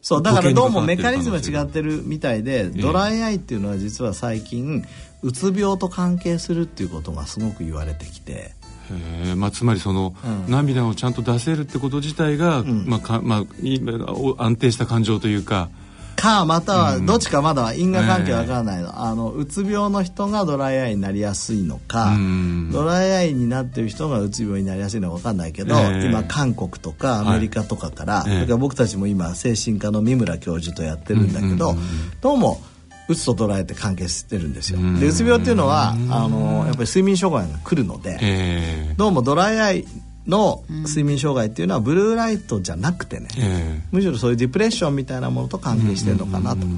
[0.00, 2.68] そうだからどうもメカニズムが違ってるみたいでえ。
[2.68, 4.84] ドライアイっていうのは実は最近
[5.22, 8.32] うつ病と関係するっていうことがすごく言われてきて。
[8.32, 10.50] へえまあ、つまりその、うん。
[10.50, 12.84] 涙をちゃんと出せるってこと自体が、ん。
[12.86, 15.68] まあかまあ、安定した感情というか。
[16.16, 22.70] かまたはどっちかまだは因果関係わからないの,、あのうつ病の人がドライアイになりやすいのか、うん。
[22.72, 26.06] ドライアイになってる人がうつ病になりやすいのかわかんないけど、ええ。
[26.06, 31.86] 今韓国とかアメリカとかから、ええそれから僕たちも今精神科の三村教授とやってるんだけど、うんうんうん。
[32.20, 32.60] どうも
[33.08, 34.78] うつとドライアイって関係してるんですよ。
[34.78, 35.00] うん。
[35.00, 38.94] でうつ病っていうのはあのやっぱり睡眠障害が来るので、ええ。
[38.96, 39.84] どうもドライアイ
[40.26, 46.76] の睡眠障害っていうのはブルーライトじゃなくてね、えむしろそういうディプレッションみたいなものと関係してるのかなという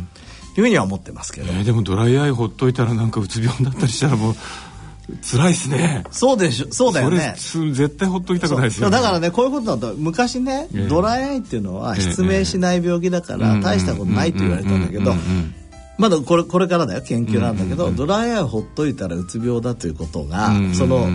[0.55, 4.35] ふうには思ってますけど、ええでもドライアイほっといたらなんかうつ病になったりしたらもう
[5.23, 6.05] 辛いですね。
[6.13, 7.35] そうでしょそうだよね。
[7.37, 10.87] それす絶対ほっときたくないですよ、そうだからねこういうことだと昔ね、ええ。
[10.87, 15.13] ドライアイっていうのはええ失明しない病気だからえ大したことないと言われたんだけど
[16.01, 17.97] まだこれこれからだよ研究なんだけど、うんうんうん。
[17.97, 20.75] ドライアイをほっといたらうつ病だということが、うんうんうん。
[20.75, 21.07] その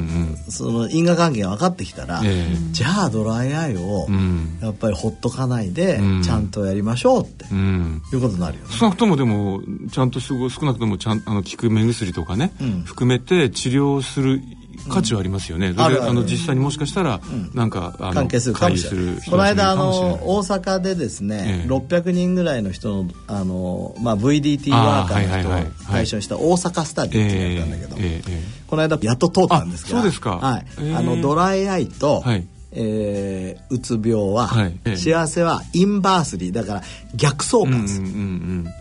[0.49, 2.55] その因果関係が分かってきたら、ええ。
[2.71, 4.59] じゃあドライアイをうん。
[4.61, 6.21] やっぱりほっとかないで、うん。
[6.21, 8.01] ちゃんとやりましょうってうん。
[8.13, 8.69] いうことになるよね。
[8.69, 12.83] 少なくともでもちゃんとすご少なくともちゃんあの効く目薬とかね、うん。
[12.83, 14.41] 含めて治療する
[14.89, 16.11] 価値はありますよね、それであるある。
[16.11, 17.21] あの実際にもしかしたら、
[17.53, 19.21] なんかあの関係するかもしれない。
[19.29, 21.69] この間あの大阪でですね、ええ。
[21.69, 30.37] 600人ぐらいの人のあの、まあ、VDT ワーカーの人を対象にした大阪スタディっていうのをやったんだけど、ええええこの間やっと通ったんですがあそうですか。
[30.37, 30.65] はい。
[30.81, 30.95] ええ。
[30.95, 32.47] あのドライアイと、はい。
[32.71, 34.79] えーうつ病は、はい。
[34.85, 34.97] ええ。
[34.97, 36.51] 幸せはインバースリー。
[36.51, 36.83] だから
[37.15, 38.63] 逆相うんうん関です、うんうん。
[38.63, 38.71] だ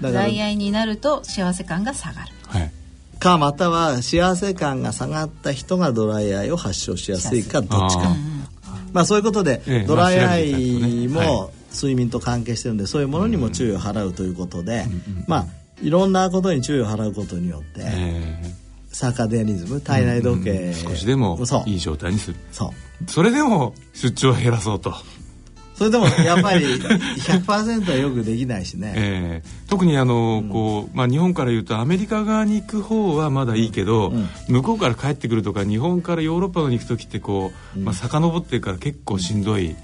[0.00, 2.28] ドからライアイになると幸せ感が下がる。
[2.48, 2.72] はい
[3.18, 8.16] かまたは幸せ感が下がった人がドライアイを発症しやすいかどっちか。
[8.92, 14.86] まあそういうことで、ええドライアイも睡眠と関係してるんでそういうものにも注意を払うということで、
[15.26, 15.46] まあ
[15.82, 18.54] いろんなことに注意を払うことによって、え
[18.88, 21.68] サーカデアニズム体内時計、え少しでもそう。
[21.68, 22.36] いい状態にする。
[22.52, 23.10] そう。
[23.10, 24.94] それでも出張を減らそうと、
[25.74, 26.64] それでもやっぱり
[27.18, 29.48] 100%はよくできないしね、ええ。
[29.68, 34.28] 特にあの、こうまあ、日本から言うとアメリカ側に行く方はまだいいけど、うん。
[34.48, 39.74] 向こうから帰ってくるとか日本からヨーロッパに行く時ってこう、まあ遡ってから結構しんどい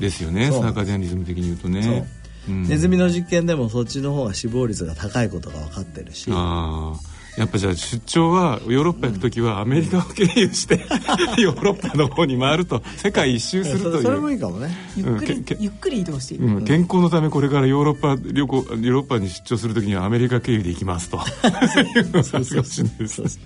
[0.00, 0.24] です。
[0.24, 2.08] よねサーカデアニズム的に言うとね。
[2.48, 2.52] う。
[2.52, 2.64] ん。
[2.64, 6.28] ネズミの実験でもそっちの方が死亡率が高いことが分かってるし。
[6.32, 10.86] ああやっぱじゃあ出張はヨーロッパ行く時はアメリカを経由して
[11.38, 14.02] ヨーロッパの方に回ると世界一周するという。
[14.02, 14.74] それ もいいかもね。
[14.96, 21.18] ゆっくり、ゆっくり移動してうん、健康のためこれからヨーロッパ旅行ヨーロッパに出張する時にはアメリカ経由で行きますと。
[21.96, 23.40] いうのが少しです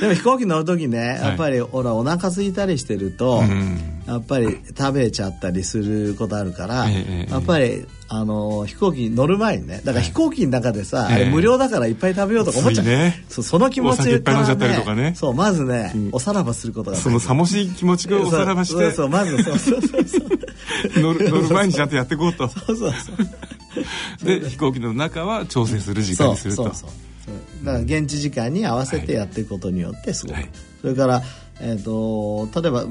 [0.00, 3.94] でも飛行機乗る時ねやっぱりほらお腹空いたりしてると、うん。
[4.06, 7.32] やっぱり食べちゃったりすることあるから、ええ。
[7.32, 11.14] やっぱりあの飛行機乗る前にねだから飛行機の中でさ、ええ。
[11.14, 12.86] あれ無料だからいっぱい食べようとか思っちゃう。
[12.86, 13.24] ね。
[13.28, 15.14] そうその気持ちお酒いっぱい飲んじゃったりとかね。
[15.16, 16.08] そうまずね、うん。
[16.12, 18.74] おさらばすることがそのさもしい気持ちがおさらばして。
[18.74, 19.58] そうそうそうまずそう。
[19.58, 22.48] そうそうそう乗る乗る前にちゃんとやっていこうと。
[22.48, 26.64] そうそうそうで飛行機の中は調整する時間にすると。
[26.64, 27.32] そうそうそ
[27.62, 30.48] うだから現地時間に合わせてやっていくことによってすごい、はい。
[30.82, 31.22] それから、
[31.58, 32.84] えー、と例えば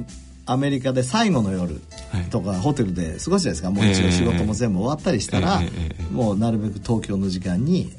[0.46, 1.80] アメリカで最後の夜
[2.12, 2.24] はい。
[2.30, 3.72] とかホテルで過ごすじゃないですか。
[3.72, 7.92] もう一ええ応仕事も全部終わったりしたら、ええええもうなるべく東京の時間に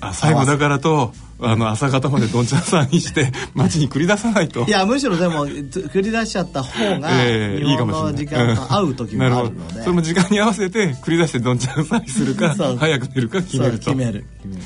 [0.00, 4.64] あ最後だからとあの朝方までどんちゃんさんにして 街に繰り出さないと。
[4.64, 9.80] いやむしろでも繰り出しちゃった方がええ日本の時間と合う時もあるので、ど。
[9.80, 13.84] それも時間に合わせて繰り出してどんちゃんさんにするか 早く寝るか決めると。
[13.86, 14.62] 決める決める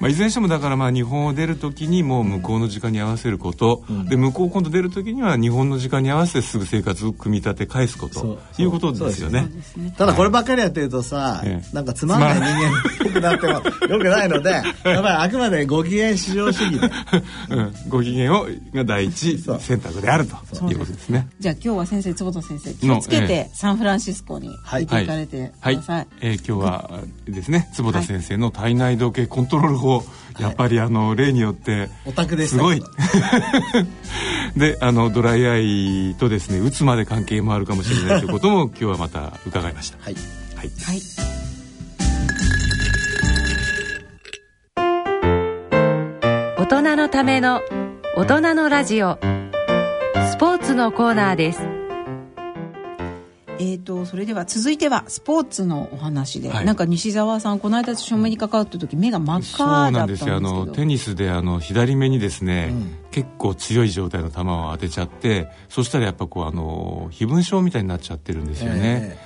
[0.00, 8.38] まあ、いずれにしてもだからまあ日本を出る時にもう向こうの時間に合わせること、で向こう今度出る時には日本の時間に合わせてすぐ生活を組み立て返すこと。
[8.58, 9.48] いうことですよね。
[9.96, 11.74] ただこればっかりやってるとさ、ええ。
[11.74, 13.52] なんかつまんない人間っぽくなっても
[13.88, 16.90] よくないのでやっぱりあくまでご機嫌至上主義で。
[17.50, 20.36] うん、ご機嫌をが第一選択であると
[20.70, 21.28] いうことですね。
[21.40, 25.76] じゃあ今日は先生坪田先生気をつけてサンフランシスコに行っていかれてくはい。
[25.76, 29.85] ださい、、えー今日はですね坪田先生の体内時計コントロール法、
[30.38, 32.82] やっぱりあの例によってオタクでしたすごい。
[34.56, 39.98] であのドライアイとですねうつまで関係もあるかもしれないということも今日はまた伺いました。
[40.02, 40.14] はい。
[40.54, 40.70] はい。
[40.84, 41.02] はい。
[46.58, 47.62] 大人のための
[48.16, 49.18] 大人のラジオ。
[50.36, 51.75] スポーツのコーナーです
[53.58, 56.64] えー、とそれでは続いてはスポーツのお話で、はい。
[56.64, 60.36] なんか西澤さんこの間正面に関わった時目が真っそう赤だなんったんですよ。
[60.36, 62.74] あのテニスであの左目にですね、
[63.10, 69.18] 結構強い状態の球を当てちゃってそしたらやっぱこうあの飛蚊症みたいになっちゃってるんですよね、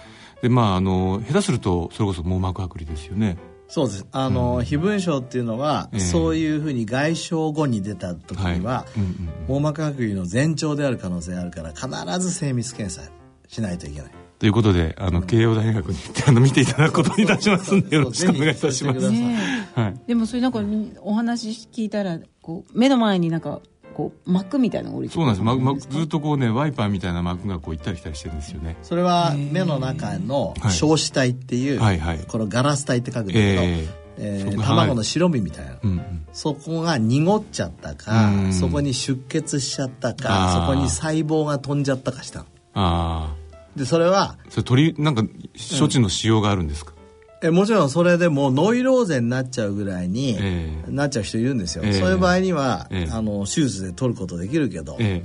[0.42, 3.36] でまああの下手するとそれこそ網膜剥離ですよね。
[3.72, 4.06] そうです。
[4.10, 6.00] あの、非分症っていうのは、ええ。
[6.00, 8.98] そういうふうに外傷後に出た時には、い。
[8.98, 11.88] うんうん網膜剥離の前兆である可能性があるから必
[12.20, 13.08] ず精密検査
[13.50, 14.10] しないといけない。
[14.38, 19.10] ということであの慶応大学に行ってあの見ていただくことにいたしますんでよろしくお願いいたします。
[19.10, 19.68] ね。
[19.74, 20.00] はい。
[20.06, 20.60] でもそれなんか
[21.02, 23.60] お話聞いたらこう目の前になんか
[23.92, 28.76] こう膜みたいなのが降りてそうなんです、ずっとこうねワイパーみたいな膜がこう行ったり来たりしてるんですよね。
[28.82, 30.72] それは目の中のはい。
[30.72, 32.20] 硝子体っていう、はいはい。
[32.26, 34.44] このガラス体って書くんだけど、ええ。
[34.46, 36.26] ーそこが卵の白身みたいな、うんうん。
[36.32, 40.60] そこが濁っちゃったか、うんそこに出血しちゃったあかー。
[40.60, 42.44] そこに細胞が飛んじゃったかしたの。
[42.72, 43.39] ああ
[43.76, 45.22] でそれはそれ取りなんか
[45.78, 46.92] 処置のしようがあるんですか、
[47.42, 50.90] えもちろんそれでもうノイローゼになっちゃうぐらいに、ええ。
[50.90, 51.92] なっちゃう人いるんですよ、ええ。
[51.94, 53.12] そういう場合には、ええ。
[53.12, 55.24] あの手術で取ることできるけど、え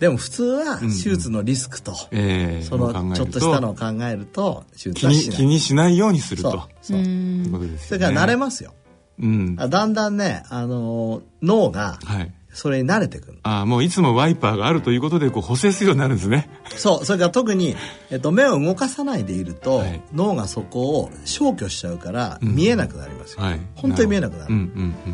[0.00, 2.58] でも普通は手術のリスクと、ええ。
[2.60, 5.36] えそのちょっとしたのを考えると手術気にはしない。
[5.36, 8.74] 気にしないようにするそうとそういうそれから慣れますよ。
[9.20, 9.56] うん。
[9.58, 16.50] あだんだんね、あの脳がはいそれに慣れてくるああもういつもワイパーがあるということでこう補正するようになるんですね。
[16.76, 17.76] そうそれから特に、
[18.10, 20.02] えっと、目を動かさないでいると、はい。
[20.12, 22.56] 脳がそこを消去しちゃうから、ん。
[22.56, 23.60] 見えなくなりますよ、はい。
[23.76, 25.12] 本当に見えなくなる、うんうんうん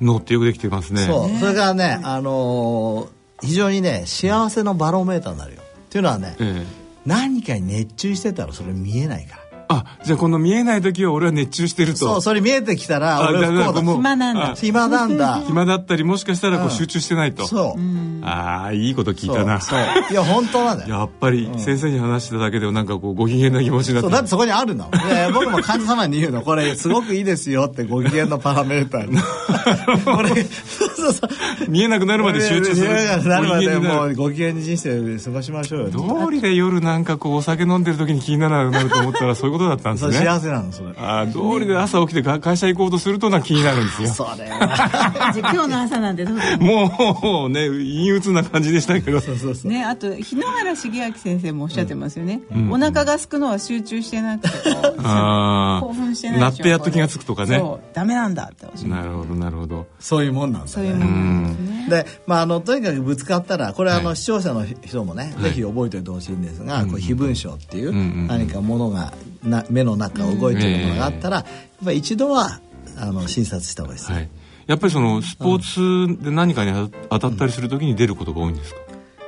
[0.00, 0.06] うん。
[0.06, 1.04] 脳ってよくできてますね。
[1.04, 1.38] そう。
[1.40, 5.62] それからね、あのー非常にね幸せのバロメーターになるよ。
[5.62, 6.88] っていうのはね、ええ。
[7.06, 9.37] 何かに熱中してたらそれ見えないから
[9.68, 11.98] あじゃあこの見えない時は俺は熱中してると。
[11.98, 13.92] そうそれ見えてきたらあ俺は不幸だ。
[13.92, 14.50] 暇なんだ。
[14.52, 15.40] あ暇なんだ。
[15.42, 16.70] 暇だったりもしかしたらこううん。
[16.70, 18.24] 集中してないと、そう。
[18.24, 19.60] ああいいこと聞いたな。
[19.60, 20.12] そうそう。
[20.12, 24.90] いや本当なんだよ やっぱり先生に話しただけでなんかこうご機嫌な気持ちになってそうだってそこにあるの。
[24.90, 29.18] で僕も患者様に言うの、これすごくいいですよってご機嫌のパラメーターに。
[30.04, 31.70] これ、そうそうそう。
[31.70, 32.88] 見えなくなるまで集中する。
[32.88, 35.90] 見えなくなるまでもうご機嫌に人生過ごしましょうよ。
[35.90, 40.24] 道理で夜なんかこうお酒飲んでる時に気にならなくなると思ったらそういうことだったんでそすね。
[40.24, 40.90] れ幸せなの、それ。
[40.96, 44.08] ああ道理で朝起きてが会社行こうとするとな気になるんですよ。
[44.08, 45.32] それは。
[45.34, 49.20] 今日の朝なんでどうぞもうね陰鬱な感じでしたけど。
[49.20, 49.70] そうそうそう。
[49.70, 52.40] ね、あと日野原茂明先生もおっしゃってますよね、
[52.70, 57.58] お腹が空くのは集中してなくてこう ああ興奮してないなってやっと気がつくとかね。
[57.58, 59.86] そうダメなんだっておっしゃってなるほどなるほど。
[59.98, 60.72] そういうもんなんだね。
[60.72, 61.86] そういうものなんですね。
[61.88, 64.16] で、まあ、あのとにかくぶつかったらこれはあの、はい。
[64.16, 68.26] 視聴者の人もね、ぜひ覚えておいてほしいんですが、こう非分症っていう、んうん。
[68.26, 69.12] 何かものが
[69.42, 71.46] な目の中を動いているものがあったら、やっ
[71.84, 72.60] ぱり一度は
[72.96, 74.10] あの診察した方がいいです。
[74.10, 74.28] ね、はい。
[74.66, 78.80] やっぱりそのスポーツで何かに当たったりするときに出ることが多いんですか、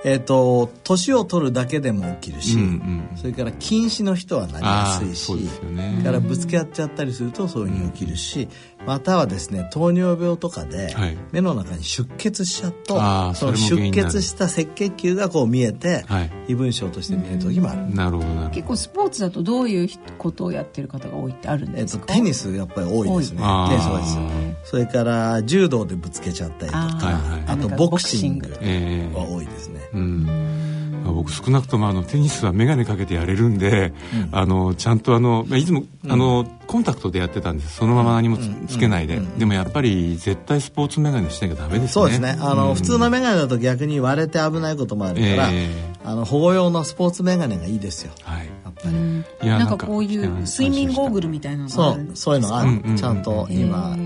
[0.05, 2.65] えっ、と年を取るだけでも起きるし、うんう
[3.15, 3.17] ん。
[3.17, 5.33] それから禁止の人はなりやすいし
[5.65, 6.03] ね。
[6.05, 8.49] からぶつけ合っちゃったりするとそういうふうに起きるし、
[8.87, 11.17] またはですね糖尿病とかではい。
[11.33, 16.31] 目の中に出血しちゃうと、あーその出血した赤血球がこう見えて、はい。
[16.49, 17.95] 異分症として見える時もある。
[17.95, 18.51] なるほどなるほど。
[18.51, 23.39] 結構スポーツだとどういうことをやってる方が多いってあるんえっとですか、テニスやっぱり多いですね。
[23.69, 24.31] テニス多いですあ。
[24.65, 27.45] それから柔道でぶつけちゃったりとか、あーはいはい。
[27.47, 28.57] あとボクシング。
[28.61, 29.17] ええ。
[29.17, 29.81] は多いですね。
[29.95, 30.60] うん
[31.05, 33.93] まあ僕少なくともあのテニスは眼鏡かけてやれるんで、
[34.33, 41.89] あのちゃんとあのまあいつも、あのコンタクトでやってたんですそのまま何もつ,、つけないで、でもやっぱり絶対スポーツ眼鏡しなきゃダメですね。
[41.89, 42.37] そうですね。
[42.41, 42.75] あの、うん。
[42.75, 45.69] 普通のメガネだと逆に割れて危ないこともあるから、え
[46.05, 48.13] あの保護用のスポーツメガネがいいですよ。
[48.23, 48.47] はい。
[48.47, 49.21] やっぱり。
[49.43, 53.97] いやなんかこういう睡眠ゴーグルみたいなのがそうあるんですそういうのある、うんうんうんちゃんと今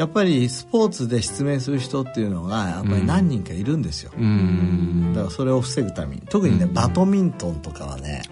[0.00, 5.12] やっぱりスポーツで失明する人っていうのがやっぱり何人かいるんですよ、うん。
[5.12, 6.22] だからそれを防ぐために。
[6.22, 8.22] 特にね、バドミントンとかはね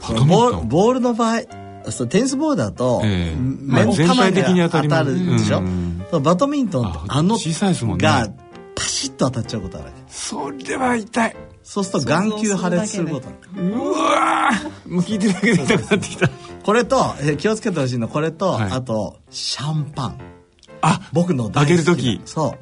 [0.00, 1.42] ボールボールの場合
[1.88, 3.36] そうテニスボールだと、ええ。
[3.38, 6.04] 目まあ全体的に当たるでしょ、うん。
[6.10, 8.02] そうバドミントンってああの小さいですもんね。
[8.04, 8.28] が
[8.74, 11.36] パシッと当たっちゃうことあるそれは痛い。
[11.62, 14.92] そうすると眼球破裂することうわー。
[14.92, 16.28] もう聞いてるだけで痛くなってきた。
[16.64, 18.70] これとえ気をつけてほしいのはこれと、はい。
[18.72, 20.18] あとシャンパン
[20.82, 21.64] あ僕の大好きな。
[21.64, 22.20] 開ける時。
[22.26, 22.58] そう。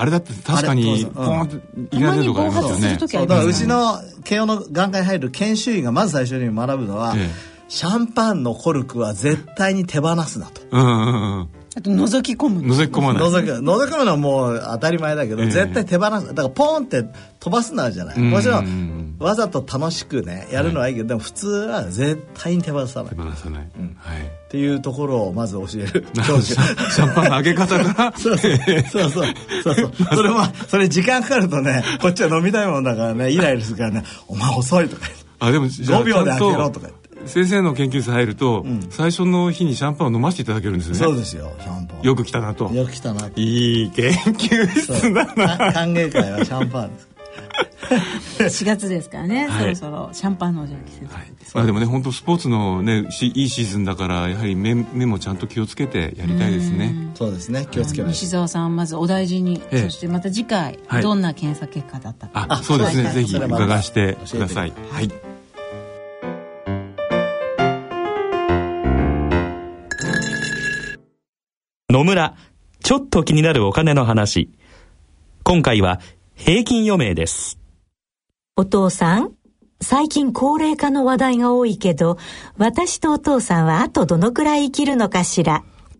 [0.00, 2.98] あれだって確かあにれポーンっていられるとこありますよね。
[3.00, 7.28] そうだからうちの慶応の眼科に入る研修医がまず最初に学ぶのは、ええ。
[7.68, 10.62] シャンパンのコルクは絶対に手放すなと。
[10.70, 11.48] うんうんうん
[11.78, 12.60] あと覗き込む。
[12.62, 13.22] 覗き込まない。
[13.22, 15.50] 覗き覗き込むのはもう当たり前だけど、ええ。
[15.50, 16.26] 絶対手放す。
[16.28, 17.04] だからポーンって
[17.38, 18.30] 飛ばすのあるじゃない、うん。
[18.30, 23.14] もちろうんんわざと楽しくねやるのはいいけど、でも普通は絶対に手放さない。
[23.14, 23.68] 手放さない、はい。
[23.68, 26.04] っていうところをまず教える。
[26.14, 26.60] 教 授
[26.90, 28.52] シャンパンの開け方から そうそう。
[28.90, 29.34] そうそう。
[29.62, 29.92] そうそう。
[30.16, 35.28] それはそれ時間かかるとねこっちは飲みたいもんだからねイライラするからね「お前遅い」とか言って。
[35.40, 40.94] あでもじゃあ5秒で開けろとか言って先生の研究室入ると、最初の日にシャンパンを飲ませていただけるんですね。
[40.96, 42.02] そうですよシャンパン。
[42.02, 42.72] よく来たなと。
[42.72, 45.56] よく来たないい研究室だな。
[45.56, 47.08] か歓迎会はシャンパンです。
[48.38, 49.76] 4月ですからね、はい。
[49.76, 51.32] そろそろシャンパンのじゃあ季節、はい。
[51.54, 56.94] まあ、でもね本当スポーツのねしいいシーズンだからやはり目目もちゃんと気をつけてやりたいですね。
[57.14, 59.82] そうですね気をつけ西澤さんまずお大事に、ええ。
[59.84, 61.02] そしてまた次回、はい。
[61.02, 62.46] どんな検査結果だったか。
[62.48, 63.04] あそうですね。
[63.04, 63.14] はい。
[63.14, 64.72] ぜひ伺わしてください。
[64.72, 65.27] 教はい
[71.90, 72.36] 野村、
[72.84, 74.50] ちょっと気になるお金の話。
[75.42, 76.00] 今回は
[76.34, 77.58] 平均余命です。
[78.56, 79.32] お父さん、
[79.80, 82.18] 最近高齢化の話題が多いけど、
[82.58, 85.64] 私とお父さんはあとどのくらい生きるのかしら。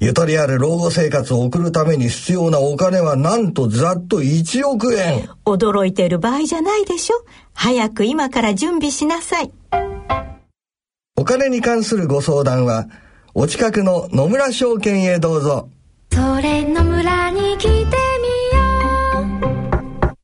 [0.00, 5.28] ゆとりある老後生活を送るために必要なお金はなんとざっと1億円。
[5.44, 7.24] 驚いている場合じゃないでしょ。
[7.52, 9.50] 早く今から準備しなさい。
[11.16, 12.86] お金に関するご相談は、
[13.34, 15.68] お近くの野村証券へどうぞ。
[16.12, 17.88] それの村に来てみよ
[20.02, 20.16] う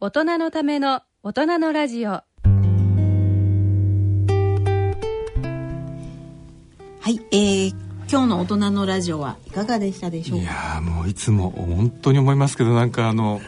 [0.00, 2.24] 大人のための大人のラジオは
[7.10, 10.42] い、えー、今日の大人のラジオはいかがでしたでしょうか？
[10.44, 13.40] いやーもういつも本当に思いますけどなんかあの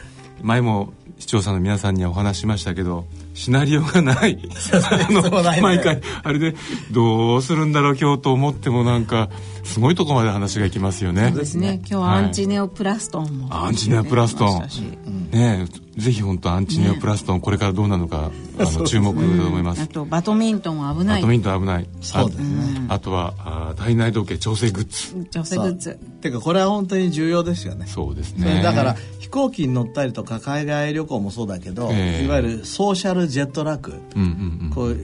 [0.43, 3.05] 前も視聴者の皆さんにはお話ししましたけど
[3.35, 4.39] シナリオがない。
[5.63, 6.55] 毎回あれで
[6.91, 9.29] どうするんだろう今日と思ってもなんか
[9.69, 11.29] すごいとこまで話がいきますよね。
[11.29, 11.81] そうですね。
[11.81, 14.49] 今日はアンチネオプラストンも、アンチネオプラストン。
[14.49, 15.67] ありましたしね
[15.97, 19.83] えぜひ本当アンチネオプラストンこれからどうなのかあの注目だと思います。
[19.83, 21.21] あとバドミントンは危ない。
[21.21, 21.89] バドミントン危ない。
[22.01, 22.87] そうですね。
[22.89, 25.29] ああとはあ体内時計調整グッズ。
[25.31, 25.99] 女性グッズ。
[26.21, 27.87] てかこれは本当に重要ですよね。
[27.87, 28.63] そうですね。
[28.63, 32.25] だから飛行機に乗ったりとか海外旅行もそうだけど、ええ。
[32.25, 34.71] いわゆるソーシャルジェットラック、うんうんうん。
[34.71, 34.97] こう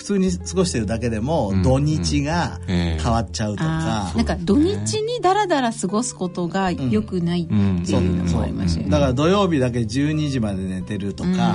[0.00, 3.02] 普通に過ごしてるだけでも、土日がええ。
[3.02, 8.92] 変わっちゃうとか、なんか土日にダラダラ過ごすことが良くないっていうのもありましたよね。
[8.92, 11.54] だから土曜日だけ12時まで寝てるとか、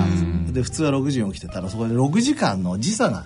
[0.51, 3.25] で普通は6時に起きてたらそこで6時間の時差が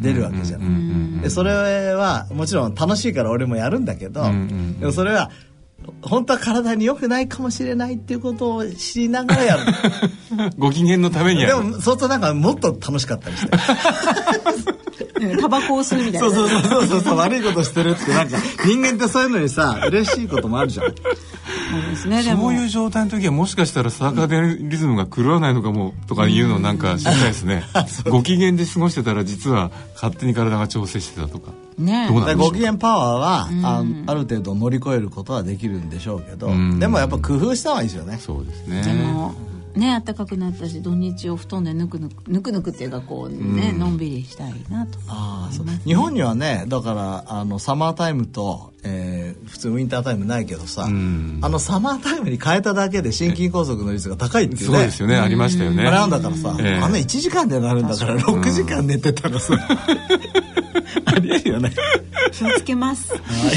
[0.00, 1.52] 出るわけじゃない、でそれ
[1.92, 4.26] はもちろん楽しいから俺もやるんだけど、ん。
[4.26, 4.80] うん。
[4.80, 5.30] でもそれは
[6.02, 9.62] 本当は体に良くないかもしれないっていうことを知りながらやる。
[10.58, 11.54] ご機嫌のためにやる。
[11.56, 13.50] でもそうするとなんかもっと楽しかったりして。
[15.40, 16.28] タバコを吸うみたいな。
[16.28, 20.94] そうそうそうそうそう悪いことしてるってなんか人間ってそういうのにさ嬉しいこともあるじゃん
[21.82, 22.22] そうですね。
[22.22, 27.64] そういう状態の時はもしかしたらサーカデリズムが狂わないのかもとかいうのなんか知りたいですね。
[28.08, 31.52] ご機嫌で過ごしてたら実は勝手に体が調整してたとか。
[31.78, 32.08] ね。
[32.10, 36.78] ご機嫌パワーはあある程度乗り越えることはできるんでしょうけどん。
[36.78, 38.18] でもやっぱ工夫した方がいいですよね。
[38.18, 38.82] そうですね。
[38.82, 39.34] でも
[39.76, 44.98] ね暖かくなったし土日を布団でぬくぬくぬくぬくっていうかこうね、のんびりしたいなと。
[45.08, 45.66] ああそう。
[45.84, 51.38] 日本にはねだからあのサマータイムと、えー普通ウィンタータイムないけどさ、ん。
[51.42, 54.66] あのサマータイムに変えただけで心筋梗塞の率が高いっていうね。
[54.66, 55.82] そうですよねありましたよね。
[55.86, 56.82] あれなんだからさ、ええ。
[56.82, 59.54] あの1時間でなるんだから6時間寝てたらさ。
[61.04, 61.72] ありえるよね。
[62.32, 63.14] 気をつけます。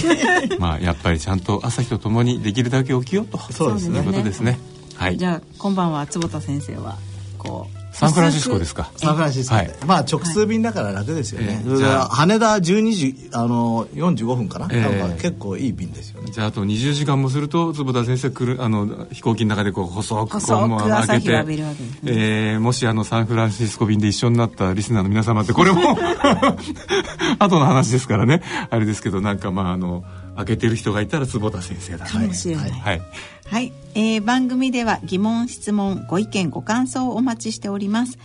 [0.60, 3.40] まあやっぱりちゃんと朝日とともにできるだけ起きようと。
[3.52, 4.00] そうですね。
[4.00, 4.60] いうことですね
[5.00, 5.18] はい。
[5.18, 6.98] じゃあ今晩は坪田先生は
[7.38, 8.92] こうサンフランシスコですか？
[8.98, 9.76] サンフランシスコで、はい。
[9.86, 15.00] まあ直通便だから楽ですよね、それでええじゃあ羽田12時あの45分かな、ええ。
[15.00, 16.32] なんか結構いい便ですよね。
[16.32, 22.00] じゃああと20時間もすると坪田先生来るあの飛行機の中でこう細くこ細くうもう朝日を開けて浴びるわけですね。
[22.06, 25.98] えーもしあのサンフランシスコ便で一緒になったリスナーの皆様ってこれも
[27.40, 28.42] 後の話ですからね。
[28.70, 30.04] あれですけどなんかまああの
[30.40, 32.06] 開けてる人がいたら坪田先生だ。
[32.06, 32.72] かもしれない。
[32.72, 33.02] はい。
[33.46, 38.18] はい、えー番組では疑問質問ご意見ご感想をお待ちしております、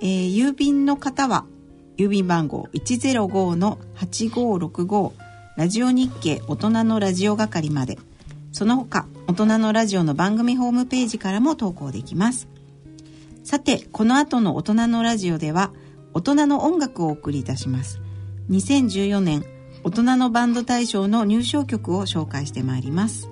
[0.00, 1.44] えー郵便の方は
[1.96, 5.12] 郵便番号105-8565
[5.56, 8.00] ラジオ日経大人のラジオ係まで。
[8.52, 12.48] その他大人のラジオの番組ホームページからも投稿できます。
[13.44, 15.70] さてこの後の大人のラジオでは
[16.14, 18.00] 大人の音楽をお送りいたします。
[18.50, 19.44] 2014年
[19.82, 23.28] 大人のバンド大賞の入賞曲を紹介してまいります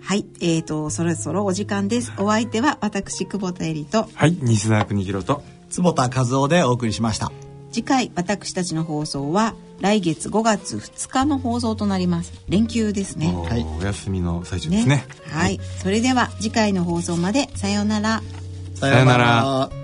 [0.00, 2.12] はい、えーと、そろそろお時間です。
[2.18, 7.32] お相手は私、久保田恵里と、はい西澤邦弘と坪田和夫でお送りしました
[7.72, 12.32] 次回私たちの放送は来月5月2日の放送となります。
[12.48, 13.32] 連休ですね。
[13.34, 15.58] おはいお休みの最中ですねはい。
[15.82, 18.22] それでは次回の放送までさようなら。
[18.74, 19.83] さようなら